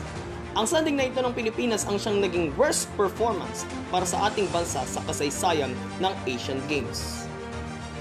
Ang 0.53 0.69
sanding 0.69 1.01
na 1.01 1.09
ito 1.09 1.17
ng 1.17 1.33
Pilipinas 1.33 1.89
ang 1.89 1.97
siyang 1.97 2.21
naging 2.21 2.53
worst 2.53 2.85
performance 2.93 3.65
para 3.89 4.05
sa 4.05 4.29
ating 4.29 4.45
bansa 4.53 4.85
sa 4.85 5.01
kasaysayan 5.09 5.73
ng 5.97 6.13
Asian 6.29 6.61
Games. 6.69 7.25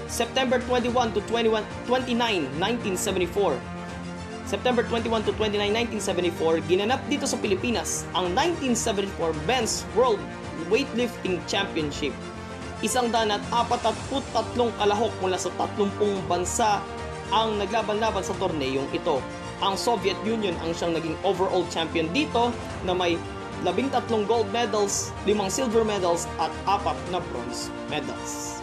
September 0.05 0.61
21 0.69 1.17
to 1.17 1.21
21, 1.25 1.65
29, 1.89 2.45
1974 2.61 3.57
September 4.43 4.83
21 4.85 5.23
to 5.25 5.31
29, 5.39 5.71
1974, 5.97 6.69
ginanap 6.69 7.01
dito 7.09 7.25
sa 7.25 7.39
Pilipinas 7.41 8.05
ang 8.13 8.29
1974 8.37 9.33
Men's 9.49 9.81
World 9.97 10.21
Weightlifting 10.69 11.41
Championship 11.49 12.13
Isang 12.83 13.15
daan 13.15 13.31
at 13.31 13.39
apat 13.47 13.79
at 13.87 13.97
tatlong 14.35 14.67
kalahok 14.75 15.15
mula 15.23 15.39
sa 15.39 15.47
30 15.55 15.95
bansa 16.27 16.83
ang 17.33 17.57
naglaban-laban 17.57 18.21
sa 18.21 18.37
torneyong 18.37 18.85
ito. 18.93 19.17
Ang 19.65 19.73
Soviet 19.73 20.17
Union 20.21 20.53
ang 20.61 20.77
siyang 20.77 20.93
naging 20.93 21.17
overall 21.25 21.65
champion 21.73 22.05
dito 22.13 22.53
na 22.85 22.93
may 22.93 23.17
labing 23.65 23.89
tatlong 23.89 24.27
gold 24.29 24.45
medals, 24.53 25.09
limang 25.25 25.49
silver 25.49 25.81
medals 25.81 26.29
at 26.37 26.53
apat 26.69 26.95
na 27.09 27.17
bronze 27.33 27.73
medals. 27.89 28.61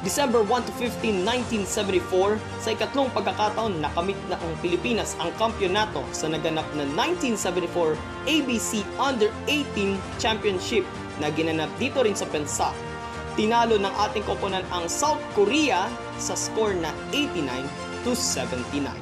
December 0.00 0.40
1 0.40 0.64
to 0.64 0.72
15, 0.80 1.28
1974, 1.68 2.40
sa 2.64 2.72
ikatlong 2.72 3.12
pagkakataon 3.12 3.84
nakamit 3.84 4.16
na 4.32 4.40
ang 4.40 4.52
Pilipinas 4.64 5.12
ang 5.20 5.28
kampyonato 5.36 6.00
sa 6.16 6.24
naganap 6.32 6.64
na 6.72 6.88
1974 6.96 8.00
ABC 8.24 8.80
Under-18 8.96 10.00
Championship 10.16 10.88
na 11.20 11.28
ginanap 11.28 11.68
dito 11.76 12.00
rin 12.00 12.16
sa 12.16 12.24
Pensa. 12.32 12.72
Tinalo 13.36 13.76
ng 13.76 13.92
ating 14.08 14.24
koponan 14.24 14.64
ang 14.72 14.88
South 14.88 15.20
Korea 15.36 15.84
sa 16.20 16.36
score 16.36 16.76
na 16.76 16.92
89 17.10 18.04
to 18.04 18.12
79. 18.12 18.92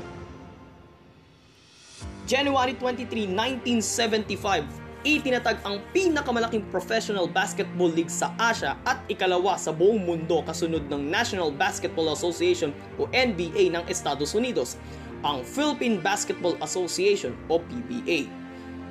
January 2.28 2.76
23, 2.76 3.26
1975, 3.75 4.62
itinatag 5.02 5.58
ang 5.64 5.80
pinakamalaking 5.96 6.62
professional 6.68 7.25
basketball 7.25 7.88
league 7.88 8.12
sa 8.12 8.34
Asia 8.37 8.76
at 8.84 9.00
ikalawa 9.08 9.56
sa 9.56 9.72
buong 9.72 10.02
mundo 10.02 10.44
kasunod 10.44 10.87
ng 10.87 11.02
National 11.08 11.48
Basketball 11.48 12.12
Association 12.12 12.70
o 13.00 13.08
NBA 13.10 13.72
ng 13.72 13.84
Estados 13.88 14.37
Unidos, 14.37 14.76
ang 15.25 15.40
Philippine 15.42 15.98
Basketball 15.98 16.54
Association 16.62 17.34
o 17.48 17.58
PBA. 17.58 18.28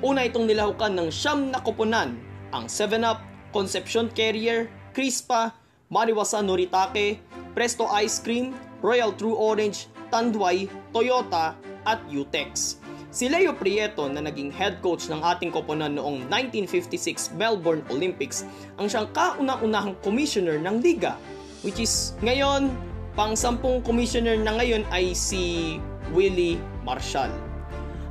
Una 0.02 0.26
itong 0.26 0.50
nilahukan 0.50 0.94
ng 0.98 1.08
siyam 1.08 1.54
na 1.54 1.62
koponan, 1.62 2.18
ang 2.50 2.66
7-Up, 2.66 3.22
Concepcion 3.54 4.10
Carrier, 4.12 4.66
Crispa, 4.92 5.54
Mariwasa 5.88 6.42
Noritake, 6.42 7.22
Presto 7.52 7.88
Ice 8.00 8.20
Cream, 8.20 8.56
Royal 8.80 9.12
True 9.14 9.36
Orange, 9.36 9.88
Tanduay, 10.08 10.68
Toyota 10.92 11.54
at 11.84 12.00
Utex. 12.08 12.80
Si 13.08 13.24
Leo 13.24 13.56
Prieto 13.56 14.04
na 14.04 14.20
naging 14.20 14.52
head 14.52 14.84
coach 14.84 15.08
ng 15.08 15.24
ating 15.24 15.48
koponan 15.48 15.96
noong 15.96 16.28
1956 16.28 17.32
Melbourne 17.40 17.80
Olympics 17.88 18.44
ang 18.76 18.84
siyang 18.84 19.08
kauna-unahang 19.16 19.96
commissioner 20.04 20.60
ng 20.60 20.84
liga 20.84 21.16
which 21.64 21.80
is 21.80 22.12
ngayon 22.20 22.68
pang 23.16 23.32
sampung 23.32 23.80
commissioner 23.80 24.36
na 24.36 24.54
ngayon 24.60 24.84
ay 24.92 25.16
si 25.16 25.76
Willie 26.12 26.60
Marshall. 26.84 27.47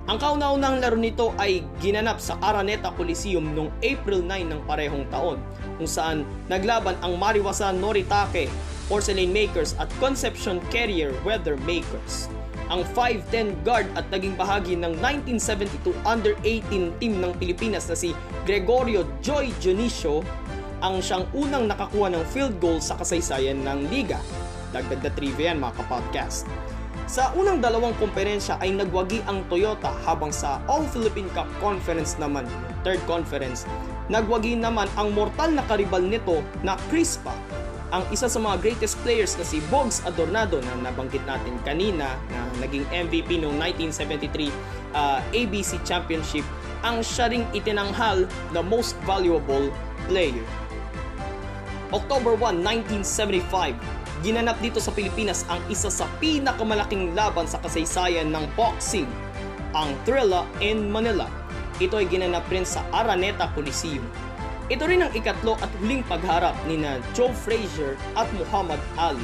Ang 0.08 0.24
kauna-unahang 0.24 0.80
laro 0.80 0.96
nito 0.96 1.36
ay 1.36 1.68
ginanap 1.84 2.24
sa 2.24 2.40
Araneta 2.40 2.96
Coliseum 2.96 3.44
noong 3.44 3.68
April 3.84 4.24
9 4.24 4.56
ng 4.56 4.62
parehong 4.64 5.04
taon 5.12 5.36
kung 5.76 5.84
saan 5.84 6.24
naglaban 6.48 6.96
ang 7.04 7.20
Mariwasa 7.20 7.76
Noritake 7.76 8.48
Porcelain 8.88 9.28
Makers 9.36 9.76
at 9.76 9.92
Concepcion 10.00 10.64
Carrier 10.72 11.12
Weather 11.28 11.60
Makers 11.68 12.32
ang 12.72 12.88
5'10 12.96 13.68
guard 13.68 13.88
at 14.00 14.08
naging 14.08 14.40
bahagi 14.40 14.80
ng 14.80 14.96
1972 14.96 15.92
Under-18 16.08 16.96
team 17.04 17.20
ng 17.20 17.36
Pilipinas 17.36 17.92
na 17.92 17.96
si 18.00 18.16
Gregorio 18.48 19.04
Joy 19.20 19.52
Dionisio 19.60 20.24
ang 20.80 21.04
siyang 21.04 21.28
unang 21.36 21.68
nakakuha 21.68 22.16
ng 22.16 22.24
field 22.32 22.56
goal 22.64 22.80
sa 22.80 22.96
kasaysayan 22.96 23.60
ng 23.60 23.92
liga. 23.92 24.24
Dagdag 24.72 25.04
na 25.04 25.12
trivia 25.12 25.52
yan 25.52 25.60
mga 25.60 25.84
kapodcast. 25.84 26.48
Sa 27.08 27.32
unang 27.40 27.64
dalawang 27.64 27.96
komperensya 28.04 28.60
ay 28.60 28.76
nagwagi 28.76 29.24
ang 29.32 29.48
Toyota 29.48 29.96
habang 30.04 30.28
sa 30.28 30.60
All-Philippine 30.68 31.32
Cup 31.32 31.48
Conference 31.64 32.20
naman, 32.20 32.44
third 32.84 33.00
conference, 33.08 33.64
nagwagi 34.12 34.60
naman 34.60 34.92
ang 35.00 35.16
mortal 35.16 35.56
na 35.56 35.64
karibal 35.72 36.04
nito 36.04 36.44
na 36.68 36.76
Crispa 36.92 37.32
ang 37.96 38.04
isa 38.12 38.28
sa 38.28 38.36
mga 38.44 38.60
greatest 38.60 39.00
players 39.08 39.40
na 39.40 39.48
si 39.48 39.64
Bogs 39.72 40.04
Adornado 40.04 40.60
na 40.60 40.92
nabanggit 40.92 41.24
natin 41.24 41.56
kanina 41.64 42.20
na 42.28 42.40
naging 42.60 42.84
MVP 42.92 43.40
noong 43.40 43.56
1973 43.56 44.52
uh, 44.92 45.24
ABC 45.32 45.80
Championship 45.88 46.44
ang 46.84 47.00
siya 47.00 47.32
ring 47.32 47.48
itinanghal 47.56 48.28
na 48.52 48.60
most 48.60 49.00
valuable 49.08 49.72
player. 50.12 50.44
October 51.96 52.36
1, 52.36 52.60
1975, 53.00 53.97
ginanap 54.26 54.58
dito 54.64 54.82
sa 54.82 54.90
Pilipinas 54.90 55.46
ang 55.50 55.62
isa 55.70 55.94
sa 55.94 56.10
pinakamalaking 56.18 57.14
laban 57.14 57.46
sa 57.46 57.62
kasaysayan 57.62 58.34
ng 58.34 58.46
boxing, 58.58 59.10
ang 59.78 59.94
Thrilla 60.08 60.48
in 60.64 60.90
Manila. 60.90 61.30
Ito 61.78 62.02
ay 62.02 62.10
ginanap 62.10 62.50
rin 62.50 62.66
sa 62.66 62.82
Araneta 62.90 63.54
Coliseum. 63.54 64.02
Ito 64.68 64.84
rin 64.90 65.06
ang 65.06 65.14
ikatlo 65.14 65.56
at 65.62 65.70
huling 65.80 66.02
pagharap 66.10 66.58
ni 66.66 66.82
na 66.82 67.00
Joe 67.14 67.32
Frazier 67.32 67.96
at 68.18 68.28
Muhammad 68.36 68.82
Ali. 68.98 69.24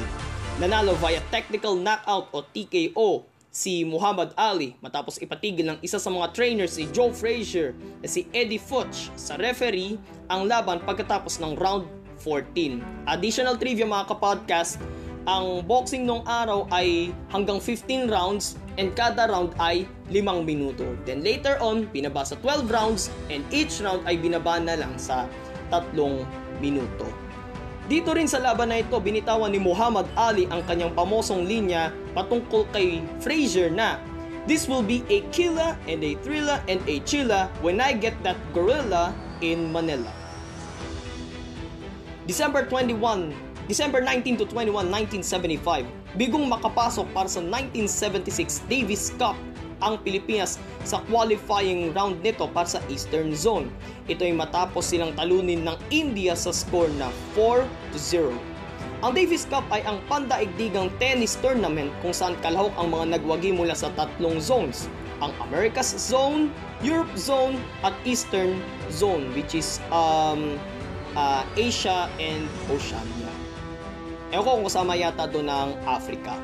Nanalo 0.62 0.94
via 1.02 1.18
technical 1.34 1.74
knockout 1.74 2.30
o 2.30 2.46
TKO 2.46 3.26
si 3.54 3.86
Muhammad 3.86 4.34
Ali 4.34 4.74
matapos 4.82 5.18
ipatigil 5.22 5.66
ng 5.66 5.78
isa 5.82 5.98
sa 5.98 6.10
mga 6.10 6.30
trainers 6.34 6.74
si 6.74 6.90
Joe 6.90 7.14
Frazier 7.14 7.74
na 8.02 8.10
si 8.10 8.26
Eddie 8.34 8.58
Futch 8.58 9.14
sa 9.14 9.38
referee 9.38 9.94
ang 10.26 10.46
laban 10.50 10.82
pagkatapos 10.82 11.38
ng 11.38 11.54
round 11.54 11.86
14. 12.24 12.80
Additional 13.04 13.60
trivia 13.60 13.84
mga 13.84 14.08
kapodcast, 14.08 14.80
ang 15.24 15.64
boxing 15.64 16.04
nung 16.04 16.24
araw 16.24 16.68
ay 16.72 17.12
hanggang 17.32 17.60
15 17.60 18.08
rounds 18.12 18.56
and 18.76 18.92
kada 18.96 19.28
round 19.28 19.52
ay 19.60 19.88
5 20.08 20.20
minuto. 20.44 20.84
Then 21.04 21.24
later 21.24 21.60
on, 21.60 21.88
binaba 21.92 22.24
sa 22.24 22.36
12 22.40 22.68
rounds 22.68 23.12
and 23.28 23.44
each 23.52 23.80
round 23.80 24.04
ay 24.04 24.20
binaba 24.20 24.60
na 24.60 24.76
lang 24.76 24.96
sa 25.00 25.28
3 25.72 25.96
minuto. 26.60 27.08
Dito 27.84 28.16
rin 28.16 28.24
sa 28.24 28.40
laban 28.40 28.72
na 28.72 28.80
ito, 28.80 28.96
binitawan 28.96 29.52
ni 29.52 29.60
Muhammad 29.60 30.08
Ali 30.16 30.48
ang 30.48 30.64
kanyang 30.64 30.96
pamosong 30.96 31.44
linya 31.44 31.92
patungkol 32.16 32.64
kay 32.72 33.04
Frazier 33.20 33.68
na 33.68 34.00
This 34.44 34.68
will 34.68 34.84
be 34.84 35.00
a 35.08 35.24
killer 35.32 35.72
and 35.88 36.04
a 36.04 36.20
thriller 36.20 36.60
and 36.68 36.84
a 36.84 37.00
chilla 37.08 37.48
when 37.64 37.80
I 37.80 37.96
get 37.96 38.12
that 38.28 38.36
gorilla 38.52 39.16
in 39.40 39.72
Manila. 39.72 40.23
December 42.24 42.64
21, 42.64 43.36
December 43.68 44.00
19 44.00 44.40
to 44.40 44.46
21, 44.48 44.88
1975, 45.20 45.84
bigong 46.16 46.48
makapasok 46.48 47.04
para 47.12 47.28
sa 47.28 47.44
1976 47.44 48.64
Davis 48.64 49.12
Cup 49.20 49.36
ang 49.84 50.00
Pilipinas 50.00 50.56
sa 50.88 51.04
qualifying 51.12 51.92
round 51.92 52.24
nito 52.24 52.48
para 52.48 52.64
sa 52.64 52.80
Eastern 52.88 53.36
Zone. 53.36 53.68
Ito 54.08 54.24
ay 54.24 54.32
matapos 54.32 54.88
silang 54.88 55.12
talunin 55.12 55.68
ng 55.68 55.76
India 55.92 56.32
sa 56.32 56.48
score 56.48 56.88
na 56.96 57.12
4 57.36 57.68
0. 57.92 58.32
Ang 59.04 59.12
Davis 59.12 59.44
Cup 59.44 59.68
ay 59.68 59.84
ang 59.84 60.00
pandaigdigang 60.08 60.88
tennis 60.96 61.36
tournament 61.44 61.92
kung 62.00 62.16
saan 62.16 62.40
kalahok 62.40 62.72
ang 62.80 62.88
mga 62.88 63.20
nagwagi 63.20 63.52
mula 63.52 63.76
sa 63.76 63.92
tatlong 63.92 64.40
zones, 64.40 64.88
ang 65.20 65.28
Americas 65.44 65.92
Zone, 66.00 66.48
Europe 66.80 67.12
Zone, 67.20 67.60
at 67.84 67.92
Eastern 68.08 68.64
Zone 68.88 69.28
which 69.36 69.52
is 69.52 69.76
um, 69.92 70.56
uh, 71.16 71.42
Asia 71.56 72.10
and 72.18 72.46
Oceania. 72.70 73.30
Ewan 74.34 74.42
ko 74.42 74.50
kung 74.58 74.66
kasama 74.66 74.98
yata 74.98 75.30
doon 75.30 75.46
ng 75.46 75.70
Africa. 75.86 76.34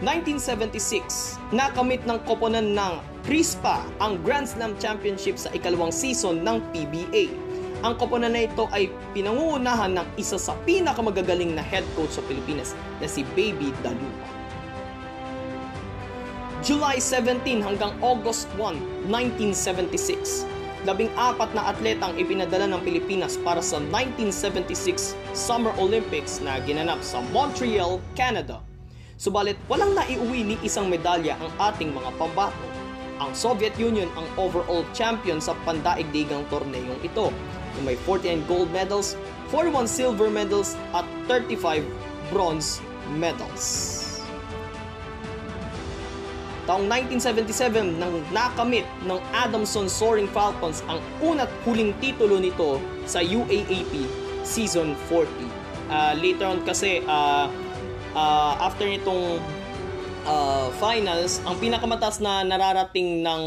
1976, 0.00 1.36
nakamit 1.50 2.00
ng 2.06 2.22
koponan 2.22 2.72
ng 2.72 2.94
Crispa 3.26 3.82
ang 3.98 4.16
Grand 4.22 4.46
Slam 4.46 4.78
Championship 4.78 5.36
sa 5.36 5.50
ikalawang 5.50 5.90
season 5.90 6.40
ng 6.46 6.62
PBA. 6.70 7.28
Ang 7.82 7.94
koponan 7.98 8.34
na 8.34 8.46
ito 8.46 8.70
ay 8.70 8.90
pinangungunahan 9.14 9.98
ng 9.98 10.06
isa 10.18 10.38
sa 10.38 10.54
pinakamagagaling 10.66 11.54
na 11.54 11.62
head 11.62 11.86
coach 11.98 12.14
sa 12.14 12.22
Pilipinas 12.26 12.78
na 13.02 13.06
si 13.10 13.26
Baby 13.34 13.74
Dalupa. 13.82 14.28
July 16.62 16.98
17 16.98 17.62
hanggang 17.62 17.94
August 18.02 18.50
1, 18.58 19.10
1976, 19.10 20.42
labing 20.88 21.12
apat 21.20 21.52
na 21.52 21.68
atleta 21.68 22.08
ang 22.08 22.16
ipinadala 22.16 22.64
ng 22.72 22.80
Pilipinas 22.80 23.36
para 23.44 23.60
sa 23.60 23.76
1976 23.76 25.12
Summer 25.36 25.76
Olympics 25.76 26.40
na 26.40 26.56
ginanap 26.64 27.04
sa 27.04 27.20
Montreal, 27.28 28.00
Canada. 28.16 28.64
Subalit 29.20 29.60
walang 29.68 29.92
naiuwi 29.92 30.48
ni 30.48 30.56
isang 30.64 30.88
medalya 30.88 31.36
ang 31.36 31.52
ating 31.60 31.92
mga 31.92 32.08
pambato. 32.16 32.64
Ang 33.20 33.36
Soviet 33.36 33.76
Union 33.76 34.08
ang 34.16 34.24
overall 34.40 34.80
champion 34.96 35.44
sa 35.44 35.52
pandaigdigang 35.68 36.48
torneyong 36.48 37.04
ito 37.04 37.28
na 37.76 37.80
may 37.84 37.98
49 38.08 38.48
gold 38.48 38.70
medals, 38.72 39.12
41 39.52 39.84
silver 39.84 40.32
medals 40.32 40.72
at 40.96 41.04
35 41.28 41.84
bronze 42.32 42.80
medals. 43.20 44.07
Taong 46.68 46.84
1977 46.84 47.96
nang 47.96 48.20
nakamit 48.28 48.84
ng 49.08 49.16
Adamson 49.32 49.88
Soaring 49.88 50.28
Falcons 50.28 50.84
ang 50.84 51.00
una't 51.24 51.48
huling 51.64 51.96
titulo 51.96 52.36
nito 52.36 52.76
sa 53.08 53.24
UAAP 53.24 54.04
Season 54.44 54.92
40. 55.08 55.48
Uh, 55.88 56.12
later 56.20 56.44
on 56.44 56.60
kasi 56.68 57.00
uh, 57.08 57.48
uh, 58.12 58.52
after 58.60 58.84
nitong 58.84 59.40
uh, 60.28 60.68
finals, 60.76 61.40
ang 61.48 61.56
pinakamataas 61.56 62.20
na 62.20 62.44
nararating 62.44 63.24
ng 63.24 63.42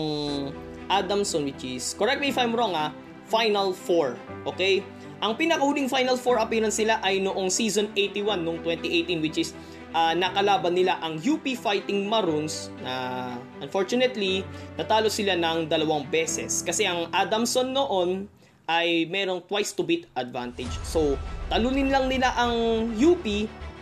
Adamson 0.90 1.46
which 1.46 1.62
is, 1.62 1.94
correct 1.94 2.18
me 2.18 2.34
if 2.34 2.42
I'm 2.42 2.58
wrong 2.58 2.74
ah, 2.74 2.90
Final 3.30 3.78
4. 3.78 4.50
Okay? 4.50 4.82
Ang 5.22 5.38
pinakahuling 5.38 5.86
Final 5.86 6.18
4 6.18 6.42
appearance 6.42 6.82
sila 6.82 6.98
ay 7.06 7.22
noong 7.22 7.54
season 7.54 7.94
81 7.94 8.42
noong 8.42 8.66
2018 8.66 9.22
which 9.22 9.38
is 9.38 9.54
uh, 9.96 10.14
nakalaban 10.16 10.76
nila 10.76 11.00
ang 11.00 11.20
UP 11.20 11.44
Fighting 11.44 12.08
Maroons 12.08 12.72
na 12.84 13.36
unfortunately 13.60 14.44
natalo 14.76 15.08
sila 15.12 15.36
ng 15.38 15.68
dalawang 15.68 16.08
beses 16.10 16.64
kasi 16.64 16.88
ang 16.88 17.08
Adamson 17.12 17.72
noon 17.72 18.28
ay 18.72 19.04
merong 19.12 19.44
twice 19.52 19.76
to 19.76 19.84
beat 19.84 20.08
advantage. 20.16 20.72
So, 20.88 21.20
talunin 21.52 21.92
lang 21.92 22.08
nila 22.08 22.32
ang 22.40 22.88
UP 22.96 23.26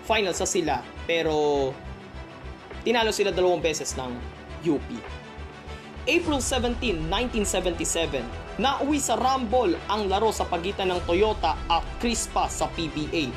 final 0.07 0.33
sa 0.33 0.49
sila 0.49 0.81
pero 1.05 1.69
tinalo 2.81 3.13
sila 3.13 3.29
dalawang 3.29 3.61
beses 3.61 3.93
ng 3.93 4.11
UP. 4.65 4.89
April 6.09 6.41
17, 6.41 7.05
1977, 7.05 8.25
nauwi 8.57 8.97
sa 8.97 9.13
Rumble 9.13 9.77
ang 9.85 10.09
laro 10.09 10.33
sa 10.33 10.41
pagitan 10.47 10.89
ng 10.89 11.05
Toyota 11.05 11.53
at 11.69 11.85
Crispa 12.01 12.49
sa 12.49 12.65
PBA. 12.73 13.29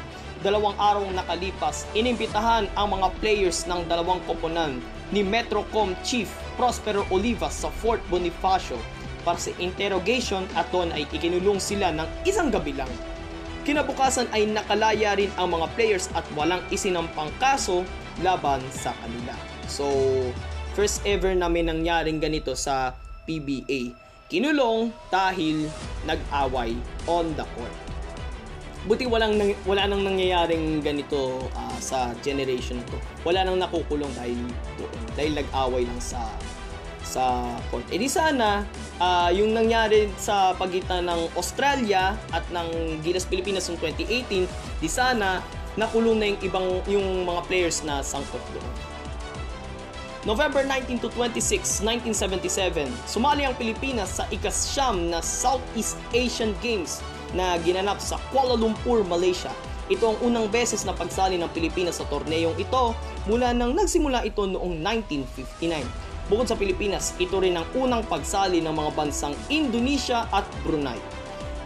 Dalawang 0.42 0.74
araw 0.74 1.07
nakalipas, 1.14 1.87
inimbitahan 1.94 2.66
ang 2.74 2.98
mga 2.98 3.14
players 3.22 3.62
ng 3.70 3.87
dalawang 3.87 4.18
koponan 4.26 4.83
ni 5.14 5.22
Metrocom 5.22 5.94
Chief 6.02 6.26
Prospero 6.59 7.07
Olivas 7.14 7.62
sa 7.62 7.70
Fort 7.70 8.02
Bonifacio 8.11 8.74
para 9.22 9.38
sa 9.38 9.55
interrogation 9.62 10.42
at 10.59 10.66
doon 10.74 10.90
ay 10.90 11.07
ikinulong 11.14 11.62
sila 11.62 11.94
ng 11.94 12.26
isang 12.26 12.50
gabi 12.50 12.74
lang. 12.74 12.90
Kinabukasan 13.62 14.26
ay 14.35 14.50
nakalaya 14.50 15.14
rin 15.14 15.31
ang 15.38 15.55
mga 15.55 15.70
players 15.78 16.11
at 16.11 16.26
walang 16.35 16.59
isinampang 16.74 17.31
kaso 17.38 17.87
laban 18.18 18.59
sa 18.74 18.90
kanila. 18.98 19.38
So, 19.70 19.87
first 20.74 21.07
ever 21.07 21.38
namin 21.38 21.70
nangyaring 21.70 22.18
ganito 22.18 22.59
sa 22.59 22.98
PBA. 23.31 23.94
Kinulong 24.26 24.90
dahil 25.07 25.70
nag-away 26.02 26.74
on 27.07 27.31
the 27.38 27.46
court. 27.55 27.91
Buti 28.82 29.06
walang 29.06 29.38
nang, 29.38 29.54
wala 29.62 29.86
nang 29.86 30.02
nangyayaring 30.02 30.82
ganito 30.82 31.46
uh, 31.54 31.78
sa 31.78 32.10
generation 32.18 32.82
to. 32.90 32.98
Wala 33.22 33.46
nang 33.46 33.62
nakukulong 33.62 34.10
dahil 34.18 34.38
doon. 34.74 34.98
Dahil 35.14 35.32
nag-away 35.38 35.86
lang 35.86 36.02
sa 36.02 36.34
sa 37.02 37.44
court. 37.68 37.84
E 37.92 38.00
di 38.00 38.08
sana 38.08 38.64
uh, 38.96 39.30
yung 39.30 39.52
nangyari 39.52 40.08
sa 40.16 40.56
pagitan 40.56 41.06
ng 41.06 41.34
Australia 41.36 42.16
at 42.32 42.42
ng 42.48 42.98
Gilas 43.04 43.28
Pilipinas 43.28 43.68
noong 43.68 43.78
2018, 43.84 44.48
di 44.80 44.90
sana 44.90 45.44
nakulong 45.76 46.16
na 46.18 46.26
yung 46.32 46.40
ibang 46.40 46.68
yung 46.88 47.06
mga 47.28 47.40
players 47.46 47.84
na 47.84 48.00
sangkot 48.00 48.40
doon. 48.56 48.66
November 50.22 50.62
19 50.62 51.02
to 51.02 51.10
26, 51.18 51.82
1977, 51.82 52.86
sumali 53.10 53.42
ang 53.42 53.58
Pilipinas 53.58 54.22
sa 54.22 54.24
ikasyam 54.30 55.10
na 55.10 55.18
Southeast 55.18 55.98
Asian 56.14 56.54
Games 56.62 57.02
na 57.32 57.56
ginanap 57.60 58.00
sa 58.00 58.20
Kuala 58.30 58.56
Lumpur, 58.56 59.04
Malaysia. 59.04 59.52
Ito 59.90 60.14
ang 60.14 60.18
unang 60.24 60.46
beses 60.48 60.86
na 60.86 60.96
pagsali 60.96 61.36
ng 61.36 61.50
Pilipinas 61.52 62.00
sa 62.00 62.08
torneyong 62.08 62.56
ito 62.56 62.96
mula 63.28 63.52
nang 63.52 63.76
nagsimula 63.76 64.24
ito 64.24 64.46
noong 64.48 64.78
1959. 64.80 66.30
Bukod 66.30 66.46
sa 66.48 66.56
Pilipinas, 66.56 67.12
ito 67.18 67.36
rin 67.42 67.58
ang 67.58 67.66
unang 67.74 68.06
pagsali 68.06 68.62
ng 68.62 68.72
mga 68.72 68.90
bansang 68.94 69.34
Indonesia 69.50 70.24
at 70.30 70.46
Brunei. 70.62 70.96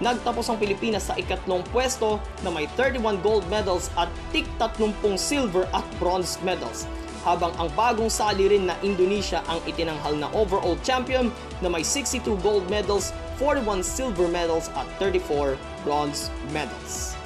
Nagtapos 0.02 0.48
ang 0.48 0.59
Pilipinas 0.61 1.09
sa 1.09 1.16
ikatlong 1.16 1.64
pwesto 1.72 2.20
na 2.44 2.52
may 2.52 2.68
31 2.74 3.20
gold 3.24 3.44
medals 3.48 3.88
at 3.96 4.12
30 4.33 5.16
silver 5.16 5.64
at 5.72 5.87
bronze 5.96 6.37
medals 6.44 6.85
habang 7.26 7.50
ang 7.59 7.66
bagong 7.74 8.07
sali 8.07 8.46
rin 8.46 8.70
na 8.70 8.79
Indonesia 8.87 9.42
ang 9.50 9.59
itinanghal 9.66 10.14
na 10.14 10.31
overall 10.31 10.79
champion 10.87 11.35
na 11.59 11.66
may 11.66 11.83
62 11.83 12.22
gold 12.38 12.62
medals, 12.70 13.11
41 13.38 13.85
silver 13.85 14.29
medals 14.29 14.72
at 14.77 14.87
34 14.99 15.57
bronze 15.85 16.33
medals. 16.51 17.16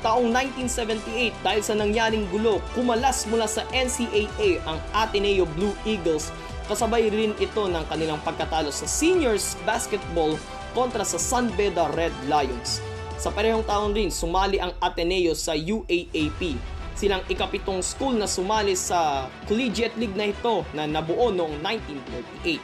Taong 0.00 0.32
1978 0.32 1.36
dahil 1.44 1.60
sa 1.60 1.76
nangyaring 1.76 2.24
gulo, 2.32 2.64
kumalas 2.72 3.28
mula 3.28 3.44
sa 3.44 3.68
NCAA 3.68 4.64
ang 4.64 4.80
Ateneo 4.96 5.44
Blue 5.44 5.76
Eagles 5.84 6.32
kasabay 6.64 7.12
rin 7.12 7.36
ito 7.36 7.68
ng 7.68 7.84
kanilang 7.90 8.22
pagkatalo 8.24 8.72
sa 8.72 8.88
seniors 8.88 9.58
basketball 9.68 10.38
kontra 10.72 11.04
sa 11.04 11.20
San 11.20 11.52
Beda 11.52 11.90
Red 11.92 12.14
Lions. 12.30 12.80
Sa 13.20 13.28
parehong 13.28 13.66
taon 13.68 13.92
rin, 13.92 14.08
sumali 14.08 14.56
ang 14.56 14.72
Ateneo 14.80 15.36
sa 15.36 15.52
UAAP 15.52 16.56
silang 17.00 17.24
ikapitong 17.32 17.80
school 17.80 18.12
na 18.12 18.28
sumali 18.28 18.76
sa 18.76 19.24
Collegiate 19.48 19.96
League 19.96 20.12
na 20.12 20.28
ito 20.28 20.68
na 20.76 20.84
nabuo 20.84 21.32
noong 21.32 21.56
1948. 21.64 22.60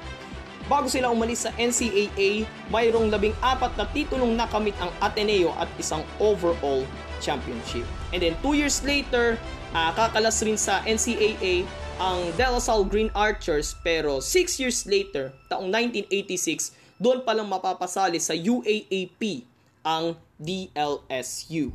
Bago 0.66 0.90
sila 0.90 1.14
umalis 1.14 1.46
sa 1.46 1.54
NCAA, 1.54 2.42
mayroong 2.74 3.06
labing 3.06 3.38
apat 3.38 3.78
na 3.78 3.86
titulong 3.86 4.34
nakamit 4.34 4.74
ang 4.82 4.90
Ateneo 4.98 5.54
at 5.62 5.70
isang 5.78 6.02
overall 6.18 6.82
championship. 7.22 7.86
And 8.10 8.18
then 8.18 8.34
2 8.42 8.58
years 8.58 8.82
later, 8.82 9.38
uh, 9.70 9.94
kakalas 9.94 10.42
rin 10.42 10.58
sa 10.58 10.82
NCAA 10.82 11.62
ang 12.02 12.34
De 12.34 12.46
La 12.50 12.58
Salle 12.58 12.82
Green 12.82 13.14
Archers 13.14 13.78
pero 13.86 14.18
6 14.18 14.58
years 14.58 14.82
later, 14.90 15.30
taong 15.46 15.70
1986, 15.70 16.74
doon 16.98 17.22
palang 17.22 17.46
mapapasali 17.46 18.18
sa 18.18 18.34
UAAP 18.34 19.46
ang 19.86 20.18
DLSU. 20.34 21.70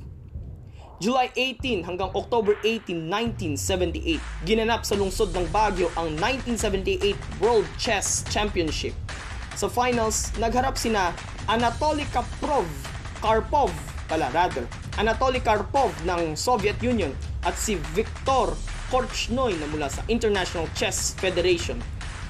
July 1.02 1.34
18 1.34 1.82
hanggang 1.82 2.14
October 2.14 2.54
18, 2.62 3.10
1978, 3.58 4.22
ginanap 4.46 4.86
sa 4.86 4.94
lungsod 4.94 5.34
ng 5.34 5.50
Baguio 5.50 5.90
ang 5.98 6.14
1978 6.14 7.42
World 7.42 7.66
Chess 7.82 8.22
Championship. 8.30 8.94
Sa 9.58 9.66
finals, 9.66 10.30
nagharap 10.38 10.78
sina 10.78 11.10
Anatoly 11.50 12.06
Kaprov, 12.14 12.70
Karpov 13.18 13.74
pala 14.06 14.30
rather, 14.30 14.62
Anatoly 15.02 15.42
Karpov 15.42 15.90
ng 16.06 16.38
Soviet 16.38 16.78
Union 16.86 17.10
at 17.50 17.58
si 17.58 17.82
Viktor 17.98 18.54
Korchnoy 18.94 19.58
na 19.58 19.66
mula 19.74 19.90
sa 19.90 20.06
International 20.06 20.70
Chess 20.78 21.18
Federation. 21.18 21.82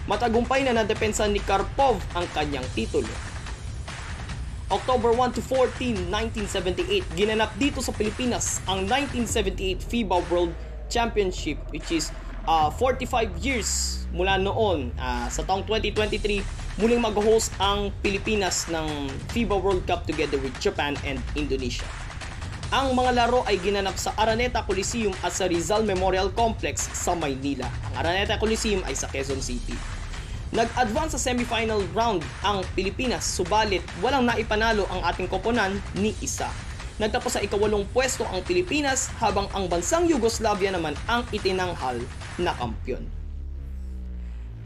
Matagumpay 0.08 0.64
na 0.64 0.80
nadepensa 0.80 1.28
ni 1.28 1.44
Karpov 1.44 2.00
ang 2.16 2.24
kanyang 2.32 2.64
titulo. 2.72 3.31
October 4.72 5.12
1 5.12 5.36
to 5.36 5.44
14, 5.44 6.08
1978, 6.08 7.04
ginanap 7.20 7.52
dito 7.60 7.84
sa 7.84 7.92
Pilipinas 7.92 8.64
ang 8.72 8.88
1978 8.88 9.84
FIBA 9.84 10.18
World 10.32 10.56
Championship 10.88 11.60
which 11.76 11.92
is 11.92 12.16
uh, 12.48 12.72
45 12.80 13.36
years 13.44 14.02
mula 14.16 14.40
noon 14.40 14.96
uh, 14.96 15.28
sa 15.28 15.44
taong 15.44 15.68
2023 15.68 16.40
muling 16.80 17.04
mag-host 17.04 17.52
ang 17.60 17.92
Pilipinas 18.00 18.72
ng 18.72 19.12
FIBA 19.36 19.60
World 19.60 19.84
Cup 19.84 20.08
together 20.08 20.40
with 20.40 20.56
Japan 20.64 20.96
and 21.04 21.20
Indonesia. 21.36 21.84
Ang 22.72 22.96
mga 22.96 23.12
laro 23.12 23.44
ay 23.44 23.60
ginanap 23.60 24.00
sa 24.00 24.16
Araneta 24.16 24.64
Coliseum 24.64 25.12
at 25.20 25.36
sa 25.36 25.52
Rizal 25.52 25.84
Memorial 25.84 26.32
Complex 26.32 26.88
sa 26.96 27.12
Maynila. 27.12 27.68
Ang 27.92 27.94
Araneta 28.00 28.40
Coliseum 28.40 28.80
ay 28.88 28.96
sa 28.96 29.12
Quezon 29.12 29.44
City. 29.44 29.76
Nag-advance 30.52 31.16
sa 31.16 31.32
semifinal 31.32 31.80
round 31.96 32.20
ang 32.44 32.60
Pilipinas 32.76 33.24
subalit 33.24 33.80
walang 34.04 34.28
naipanalo 34.28 34.84
ang 34.92 35.00
ating 35.08 35.32
koponan 35.32 35.80
ni 35.96 36.12
isa. 36.20 36.52
Nagtapos 37.00 37.40
sa 37.40 37.44
ikawalong 37.44 37.88
pwesto 37.96 38.28
ang 38.28 38.44
Pilipinas 38.44 39.08
habang 39.24 39.48
ang 39.56 39.72
bansang 39.72 40.12
Yugoslavia 40.12 40.76
naman 40.76 40.92
ang 41.08 41.24
itinanghal 41.32 42.04
na 42.36 42.52
kampyon. 42.60 43.00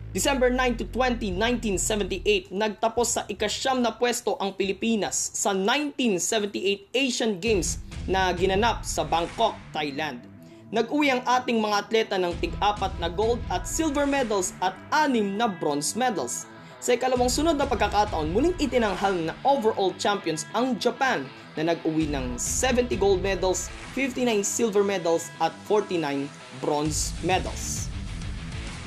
December 0.09 0.49
9 0.49 0.81
to 0.81 0.85
20, 0.89 1.37
1978, 1.77 2.49
nagtapos 2.49 3.07
sa 3.19 3.21
ikasyam 3.29 3.85
na 3.85 3.93
pwesto 3.93 4.41
ang 4.41 4.57
Pilipinas 4.57 5.37
sa 5.37 5.53
1978 5.53 6.97
Asian 6.97 7.37
Games 7.37 7.77
na 8.09 8.33
ginanap 8.33 8.81
sa 8.81 9.05
Bangkok, 9.05 9.53
Thailand. 9.69 10.34
Nag-uwi 10.73 11.13
ang 11.13 11.21
ating 11.29 11.61
mga 11.61 11.77
atleta 11.85 12.15
ng 12.17 12.33
tig-apat 12.41 12.97
na 12.97 13.05
gold 13.05 13.37
at 13.53 13.69
silver 13.69 14.09
medals 14.09 14.57
at 14.65 14.73
anim 14.89 15.37
na 15.37 15.45
bronze 15.45 15.93
medals. 15.93 16.49
Sa 16.81 16.97
ikalawang 16.97 17.29
sunod 17.29 17.53
na 17.53 17.69
pagkakataon, 17.69 18.33
muling 18.33 18.57
itinanghal 18.57 19.13
na 19.13 19.37
overall 19.45 19.93
champions 20.01 20.49
ang 20.57 20.73
Japan 20.81 21.21
na 21.53 21.69
nag-uwi 21.69 22.09
ng 22.09 22.33
70 22.41 22.97
gold 22.97 23.21
medals, 23.21 23.69
59 23.93 24.41
silver 24.41 24.81
medals 24.81 25.29
at 25.37 25.53
49 25.69 26.25
bronze 26.57 27.13
medals. 27.21 27.85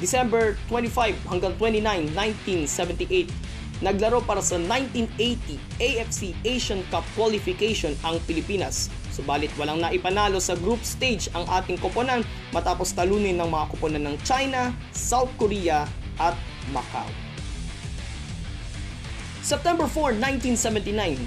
December 0.03 0.59
25 0.67 1.14
hanggang 1.31 1.55
29, 1.62 2.11
1978, 2.67 3.31
naglaro 3.87 4.19
para 4.19 4.43
sa 4.43 4.59
1980 4.59 5.62
AFC 5.79 6.35
Asian 6.43 6.83
Cup 6.91 7.07
qualification 7.14 7.95
ang 8.03 8.19
Pilipinas 8.27 8.91
Subalit 9.18 9.50
walang 9.59 9.83
naipanalo 9.83 10.38
sa 10.38 10.54
group 10.54 10.78
stage 10.87 11.26
ang 11.35 11.42
ating 11.50 11.74
koponan 11.83 12.22
matapos 12.54 12.94
talunin 12.94 13.35
ng 13.35 13.50
mga 13.50 13.66
koponan 13.74 14.07
ng 14.07 14.16
China, 14.22 14.70
South 14.94 15.35
Korea 15.35 15.90
at 16.22 16.38
Macau. 16.70 17.11
September 19.42 19.90
4, 19.90 20.22
1979, 20.54 21.18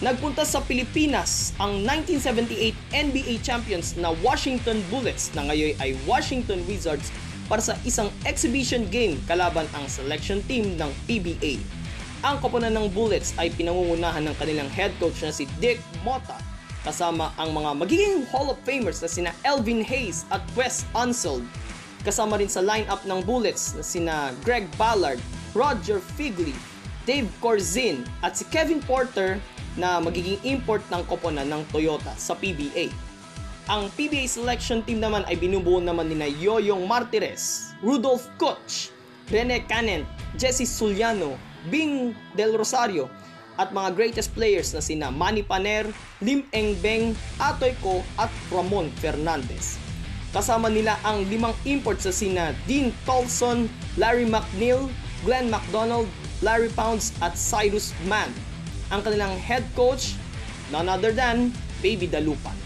nagpunta 0.00 0.48
sa 0.48 0.64
Pilipinas 0.64 1.52
ang 1.60 1.84
1978 1.84 2.72
NBA 3.12 3.34
champions 3.44 3.92
na 4.00 4.16
Washington 4.24 4.80
Bullets 4.88 5.28
na 5.36 5.44
ngayon 5.44 5.76
ay 5.84 5.92
Washington 6.08 6.64
Wizards 6.64 7.12
para 7.44 7.60
sa 7.60 7.76
isang 7.84 8.08
exhibition 8.24 8.88
game 8.88 9.20
kalaban 9.28 9.68
ang 9.76 9.84
selection 9.84 10.40
team 10.48 10.80
ng 10.80 10.88
PBA. 11.04 11.60
Ang 12.24 12.40
koponan 12.40 12.72
ng 12.72 12.88
Bullets 12.88 13.36
ay 13.36 13.52
pinangungunahan 13.52 14.24
ng 14.24 14.36
kanilang 14.40 14.72
head 14.72 14.96
coach 14.96 15.20
na 15.20 15.28
si 15.28 15.44
Dick 15.60 15.76
Mota 16.00 16.53
kasama 16.84 17.32
ang 17.40 17.56
mga 17.56 17.70
magiging 17.80 18.28
Hall 18.28 18.52
of 18.52 18.60
Famers 18.62 19.00
na 19.00 19.08
sina 19.08 19.32
Elvin 19.42 19.80
Hayes 19.80 20.28
at 20.28 20.44
Wes 20.52 20.84
Unseld. 20.92 21.42
Kasama 22.04 22.36
rin 22.36 22.52
sa 22.52 22.60
lineup 22.60 23.00
ng 23.08 23.24
Bullets 23.24 23.72
na 23.72 23.82
sina 23.82 24.14
Greg 24.44 24.68
Ballard, 24.76 25.16
Roger 25.56 25.98
Figley, 26.14 26.52
Dave 27.08 27.26
Corzin 27.40 28.04
at 28.20 28.36
si 28.36 28.44
Kevin 28.52 28.84
Porter 28.84 29.40
na 29.80 29.98
magiging 29.98 30.36
import 30.44 30.84
ng 30.92 31.02
koponan 31.08 31.48
ng 31.48 31.64
Toyota 31.72 32.12
sa 32.20 32.36
PBA. 32.36 32.92
Ang 33.64 33.88
PBA 33.96 34.28
selection 34.28 34.84
team 34.84 35.00
naman 35.00 35.24
ay 35.24 35.40
binubuo 35.40 35.80
naman 35.80 36.12
nina 36.12 36.28
Yoyong 36.28 36.84
Martires, 36.84 37.72
Rudolph 37.80 38.28
Kutch, 38.36 38.92
Rene 39.32 39.64
Canent, 39.64 40.04
Jesse 40.36 40.68
Suliano, 40.68 41.40
Bing 41.72 42.12
Del 42.36 42.52
Rosario, 42.52 43.08
at 43.58 43.70
mga 43.70 43.94
greatest 43.94 44.34
players 44.34 44.74
na 44.74 44.82
sina 44.82 45.10
Manny 45.10 45.46
Paner, 45.46 45.86
Lim 46.18 46.46
Engbeng, 46.50 47.14
Atoy 47.38 47.74
Ko 47.78 48.02
at 48.18 48.30
Ramon 48.50 48.90
Fernandez. 48.98 49.78
Kasama 50.34 50.66
nila 50.66 50.98
ang 51.06 51.22
limang 51.30 51.54
imports 51.62 52.10
sa 52.10 52.12
sina 52.14 52.50
Dean 52.66 52.90
Tolson, 53.06 53.70
Larry 53.94 54.26
McNeil, 54.26 54.90
Glenn 55.22 55.46
McDonald, 55.46 56.10
Larry 56.42 56.74
Pounds 56.74 57.14
at 57.22 57.38
Cyrus 57.38 57.94
Mann. 58.10 58.34
Ang 58.90 59.06
kanilang 59.06 59.38
head 59.38 59.62
coach, 59.78 60.18
none 60.74 60.90
other 60.90 61.14
than 61.14 61.54
Baby 61.78 62.10
Dalupan. 62.10 62.58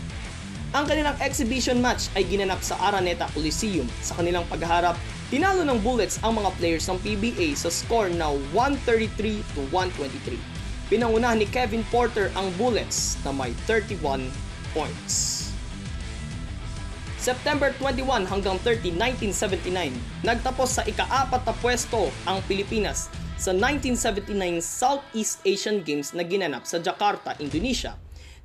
Ang 0.76 0.84
kanilang 0.84 1.16
exhibition 1.24 1.80
match 1.80 2.12
ay 2.12 2.28
ginanap 2.28 2.60
sa 2.60 2.76
Araneta 2.80 3.24
Coliseum. 3.32 3.88
Sa 4.04 4.16
kanilang 4.16 4.44
pagharap, 4.52 5.00
tinalo 5.32 5.64
ng 5.64 5.80
Bullets 5.80 6.20
ang 6.20 6.36
mga 6.36 6.52
players 6.60 6.84
ng 6.88 7.00
PBA 7.00 7.56
sa 7.56 7.72
score 7.72 8.12
na 8.12 8.32
133 8.52 9.44
to 9.56 9.64
123. 9.72 10.57
Pinangunahan 10.88 11.36
ni 11.36 11.44
Kevin 11.44 11.84
Porter 11.92 12.32
ang 12.32 12.48
Bullets 12.56 13.20
na 13.20 13.28
may 13.28 13.52
31 13.68 14.24
points. 14.72 15.44
September 17.20 17.76
21 17.76 18.24
hanggang 18.24 18.56
30, 18.64 18.96
1979, 19.28 20.24
nagtapos 20.24 20.80
sa 20.80 20.82
ikaapat 20.88 21.44
na 21.44 21.52
pwesto 21.60 22.08
ang 22.24 22.40
Pilipinas 22.48 23.12
sa 23.36 23.52
1979 23.52 24.64
Southeast 24.64 25.44
Asian 25.44 25.84
Games 25.84 26.16
na 26.16 26.24
ginanap 26.24 26.64
sa 26.64 26.80
Jakarta, 26.80 27.36
Indonesia 27.36 27.92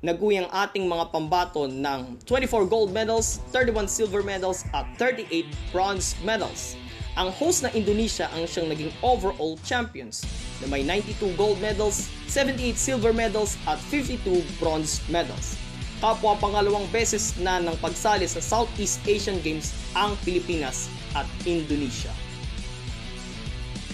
naguyang 0.04 0.52
ating 0.52 0.84
mga 0.84 1.08
pambato 1.08 1.64
ng 1.64 2.20
24 2.28 2.68
gold 2.68 2.92
medals, 2.92 3.40
31 3.56 3.88
silver 3.88 4.20
medals 4.20 4.68
at 4.76 4.84
38 5.00 5.48
bronze 5.72 6.12
medals. 6.20 6.76
Ang 7.14 7.30
host 7.30 7.62
na 7.62 7.70
Indonesia 7.70 8.26
ang 8.34 8.42
siyang 8.42 8.74
naging 8.74 8.90
overall 8.98 9.54
champions 9.62 10.26
na 10.58 10.66
may 10.66 10.82
92 10.82 11.38
gold 11.38 11.62
medals, 11.62 12.10
78 12.26 12.74
silver 12.74 13.14
medals 13.14 13.54
at 13.70 13.78
52 13.86 14.42
bronze 14.58 14.98
medals. 15.06 15.54
Kapwa 16.02 16.34
pangalawang 16.42 16.90
beses 16.90 17.38
na 17.38 17.62
ng 17.62 17.78
pagsali 17.78 18.26
sa 18.26 18.42
Southeast 18.42 18.98
Asian 19.06 19.38
Games 19.46 19.70
ang 19.94 20.18
Pilipinas 20.26 20.90
at 21.14 21.30
Indonesia. 21.46 22.10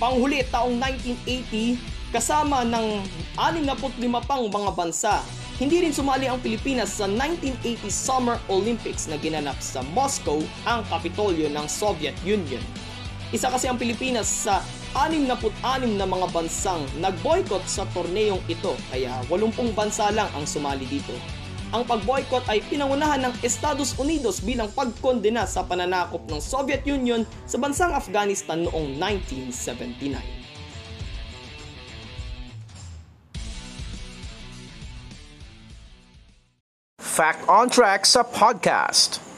Panghuli 0.00 0.40
taong 0.48 0.80
1980, 0.80 1.76
kasama 2.16 2.64
ng 2.64 3.04
65 3.36 4.00
pang 4.24 4.48
mga 4.48 4.70
bansa 4.72 5.20
hindi 5.60 5.84
rin 5.84 5.92
sumali 5.92 6.24
ang 6.24 6.40
Pilipinas 6.40 6.96
sa 6.96 7.04
1980 7.04 7.84
Summer 7.92 8.40
Olympics 8.48 9.04
na 9.12 9.20
ginanap 9.20 9.60
sa 9.60 9.84
Moscow, 9.92 10.40
ang 10.64 10.80
kapitolyo 10.88 11.52
ng 11.52 11.68
Soviet 11.68 12.16
Union. 12.24 12.64
Isa 13.30 13.46
kasi 13.46 13.70
ang 13.70 13.78
Pilipinas 13.78 14.26
sa 14.26 14.58
66 14.90 15.38
na 15.94 16.02
mga 16.02 16.26
bansang 16.34 16.82
nag-boycott 16.98 17.62
sa 17.62 17.86
torneyong 17.94 18.42
ito 18.50 18.74
kaya 18.90 19.22
80 19.30 19.70
bansa 19.70 20.10
lang 20.10 20.26
ang 20.34 20.42
sumali 20.42 20.82
dito. 20.90 21.14
Ang 21.70 21.86
pag-boycott 21.86 22.50
ay 22.50 22.58
pinangunahan 22.66 23.22
ng 23.30 23.34
Estados 23.46 23.94
Unidos 23.94 24.42
bilang 24.42 24.66
pagkondena 24.74 25.46
sa 25.46 25.62
pananakop 25.62 26.26
ng 26.26 26.42
Soviet 26.42 26.82
Union 26.82 27.22
sa 27.46 27.62
bansang 27.62 27.94
Afghanistan 27.94 28.66
noong 28.66 28.98
1979. 28.98 30.18
Fact 36.98 37.46
on 37.46 37.70
Track 37.70 38.02
sa 38.02 38.26
podcast. 38.26 39.29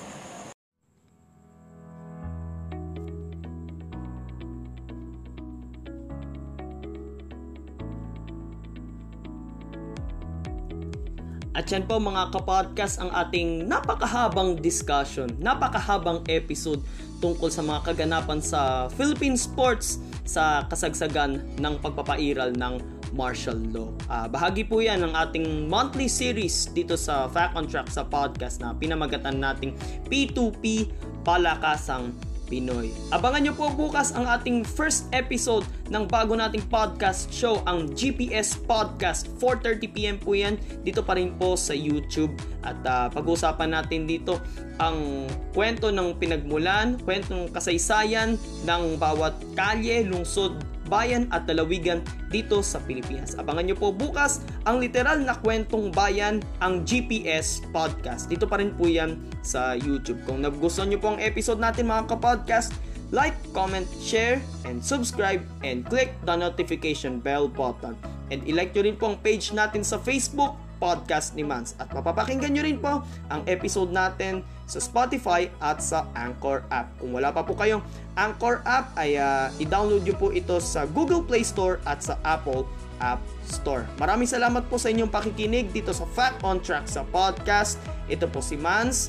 At 11.52 11.68
yan 11.68 11.84
po 11.84 12.00
mga 12.00 12.32
kapodcast 12.32 12.96
ang 12.96 13.12
ating 13.12 13.68
napakahabang 13.68 14.56
discussion, 14.56 15.28
napakahabang 15.36 16.24
episode 16.32 16.80
tungkol 17.20 17.52
sa 17.52 17.60
mga 17.60 17.92
kaganapan 17.92 18.40
sa 18.40 18.88
Philippine 18.96 19.36
sports 19.36 20.00
sa 20.24 20.64
kasagsagan 20.72 21.44
ng 21.60 21.74
pagpapairal 21.84 22.56
ng 22.56 22.80
martial 23.12 23.60
law. 23.68 23.92
Uh, 24.08 24.24
bahagi 24.32 24.64
po 24.64 24.80
yan 24.80 25.04
ng 25.04 25.12
ating 25.12 25.68
monthly 25.68 26.08
series 26.08 26.72
dito 26.72 26.96
sa 26.96 27.28
Fact 27.28 27.52
on 27.52 27.68
Track 27.68 27.92
sa 27.92 28.08
podcast 28.08 28.64
na 28.64 28.72
pinamagatan 28.72 29.36
nating 29.36 29.76
P2P 30.08 30.88
Palakasang 31.20 32.31
Pinoy. 32.52 32.92
Abangan 33.08 33.48
nyo 33.48 33.56
po 33.56 33.72
bukas 33.72 34.12
ang 34.12 34.28
ating 34.28 34.60
first 34.60 35.08
episode 35.16 35.64
ng 35.88 36.04
bago 36.04 36.36
nating 36.36 36.60
podcast 36.68 37.32
show, 37.32 37.64
ang 37.64 37.88
GPS 37.96 38.60
Podcast. 38.60 39.32
4.30pm 39.40 40.20
po 40.20 40.36
yan. 40.36 40.60
Dito 40.84 41.00
pa 41.00 41.16
rin 41.16 41.32
po 41.40 41.56
sa 41.56 41.72
YouTube. 41.72 42.36
At 42.60 42.76
uh, 42.84 43.08
pag-uusapan 43.08 43.72
natin 43.72 44.04
dito 44.04 44.36
ang 44.76 45.24
kwento 45.56 45.88
ng 45.88 46.20
pinagmulan, 46.20 47.00
kwento 47.00 47.32
ng 47.32 47.48
kasaysayan 47.56 48.36
ng 48.68 49.00
bawat 49.00 49.32
kalye, 49.56 50.04
lungsod, 50.04 50.60
bayan 50.92 51.24
at 51.32 51.48
lalawigan 51.48 52.04
dito 52.28 52.60
sa 52.60 52.76
Pilipinas. 52.84 53.32
Abangan 53.40 53.72
nyo 53.72 53.76
po 53.80 53.88
bukas 53.96 54.44
ang 54.68 54.76
literal 54.76 55.24
na 55.24 55.32
kwentong 55.40 55.88
bayan, 55.88 56.44
ang 56.60 56.84
GPS 56.84 57.64
Podcast. 57.72 58.28
Dito 58.28 58.44
pa 58.44 58.60
rin 58.60 58.76
po 58.76 58.84
yan 58.84 59.16
sa 59.40 59.72
YouTube. 59.72 60.20
Kung 60.28 60.44
nagustuhan 60.44 60.92
nyo 60.92 61.00
po 61.00 61.16
ang 61.16 61.20
episode 61.24 61.56
natin 61.56 61.88
mga 61.88 62.12
kapodcast, 62.12 62.76
like, 63.08 63.36
comment, 63.56 63.88
share, 64.04 64.36
and 64.68 64.84
subscribe, 64.84 65.40
and 65.64 65.88
click 65.88 66.12
the 66.28 66.36
notification 66.36 67.16
bell 67.16 67.48
button. 67.48 67.96
And 68.28 68.44
ilike 68.44 68.76
nyo 68.76 68.82
rin 68.84 68.96
po 69.00 69.16
ang 69.16 69.18
page 69.24 69.56
natin 69.56 69.80
sa 69.80 69.96
Facebook, 69.96 70.60
podcast 70.82 71.38
ni 71.38 71.46
Mans. 71.46 71.78
At 71.78 71.94
mapapakinggan 71.94 72.50
nyo 72.50 72.62
rin 72.66 72.82
po 72.82 73.06
ang 73.30 73.46
episode 73.46 73.94
natin 73.94 74.42
sa 74.66 74.82
Spotify 74.82 75.46
at 75.62 75.78
sa 75.78 76.10
Anchor 76.18 76.66
app. 76.74 76.90
Kung 76.98 77.14
wala 77.14 77.30
pa 77.30 77.46
po 77.46 77.54
kayong 77.54 77.86
Anchor 78.18 78.58
app, 78.66 78.90
ay 78.98 79.14
uh, 79.14 79.46
i-download 79.62 80.02
nyo 80.02 80.18
po 80.18 80.34
ito 80.34 80.58
sa 80.58 80.82
Google 80.90 81.22
Play 81.22 81.46
Store 81.46 81.78
at 81.86 82.02
sa 82.02 82.18
Apple 82.26 82.66
App 82.98 83.22
Store. 83.46 83.86
Maraming 84.02 84.26
salamat 84.26 84.66
po 84.66 84.82
sa 84.82 84.90
inyong 84.90 85.12
pakikinig 85.14 85.70
dito 85.70 85.94
sa 85.94 86.02
Fact 86.10 86.42
on 86.42 86.58
Track 86.58 86.90
sa 86.90 87.06
podcast. 87.06 87.78
Ito 88.10 88.26
po 88.26 88.42
si 88.42 88.58
Mans. 88.58 89.06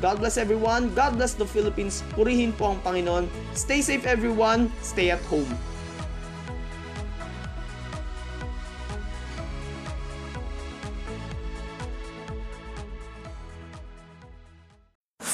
God 0.00 0.24
bless 0.24 0.40
everyone. 0.40 0.88
God 0.96 1.20
bless 1.20 1.36
the 1.36 1.44
Philippines. 1.44 2.00
Purihin 2.16 2.56
po 2.56 2.72
ang 2.72 2.80
Panginoon. 2.80 3.28
Stay 3.52 3.84
safe 3.84 4.08
everyone. 4.08 4.72
Stay 4.80 5.12
at 5.12 5.20
home. 5.28 5.48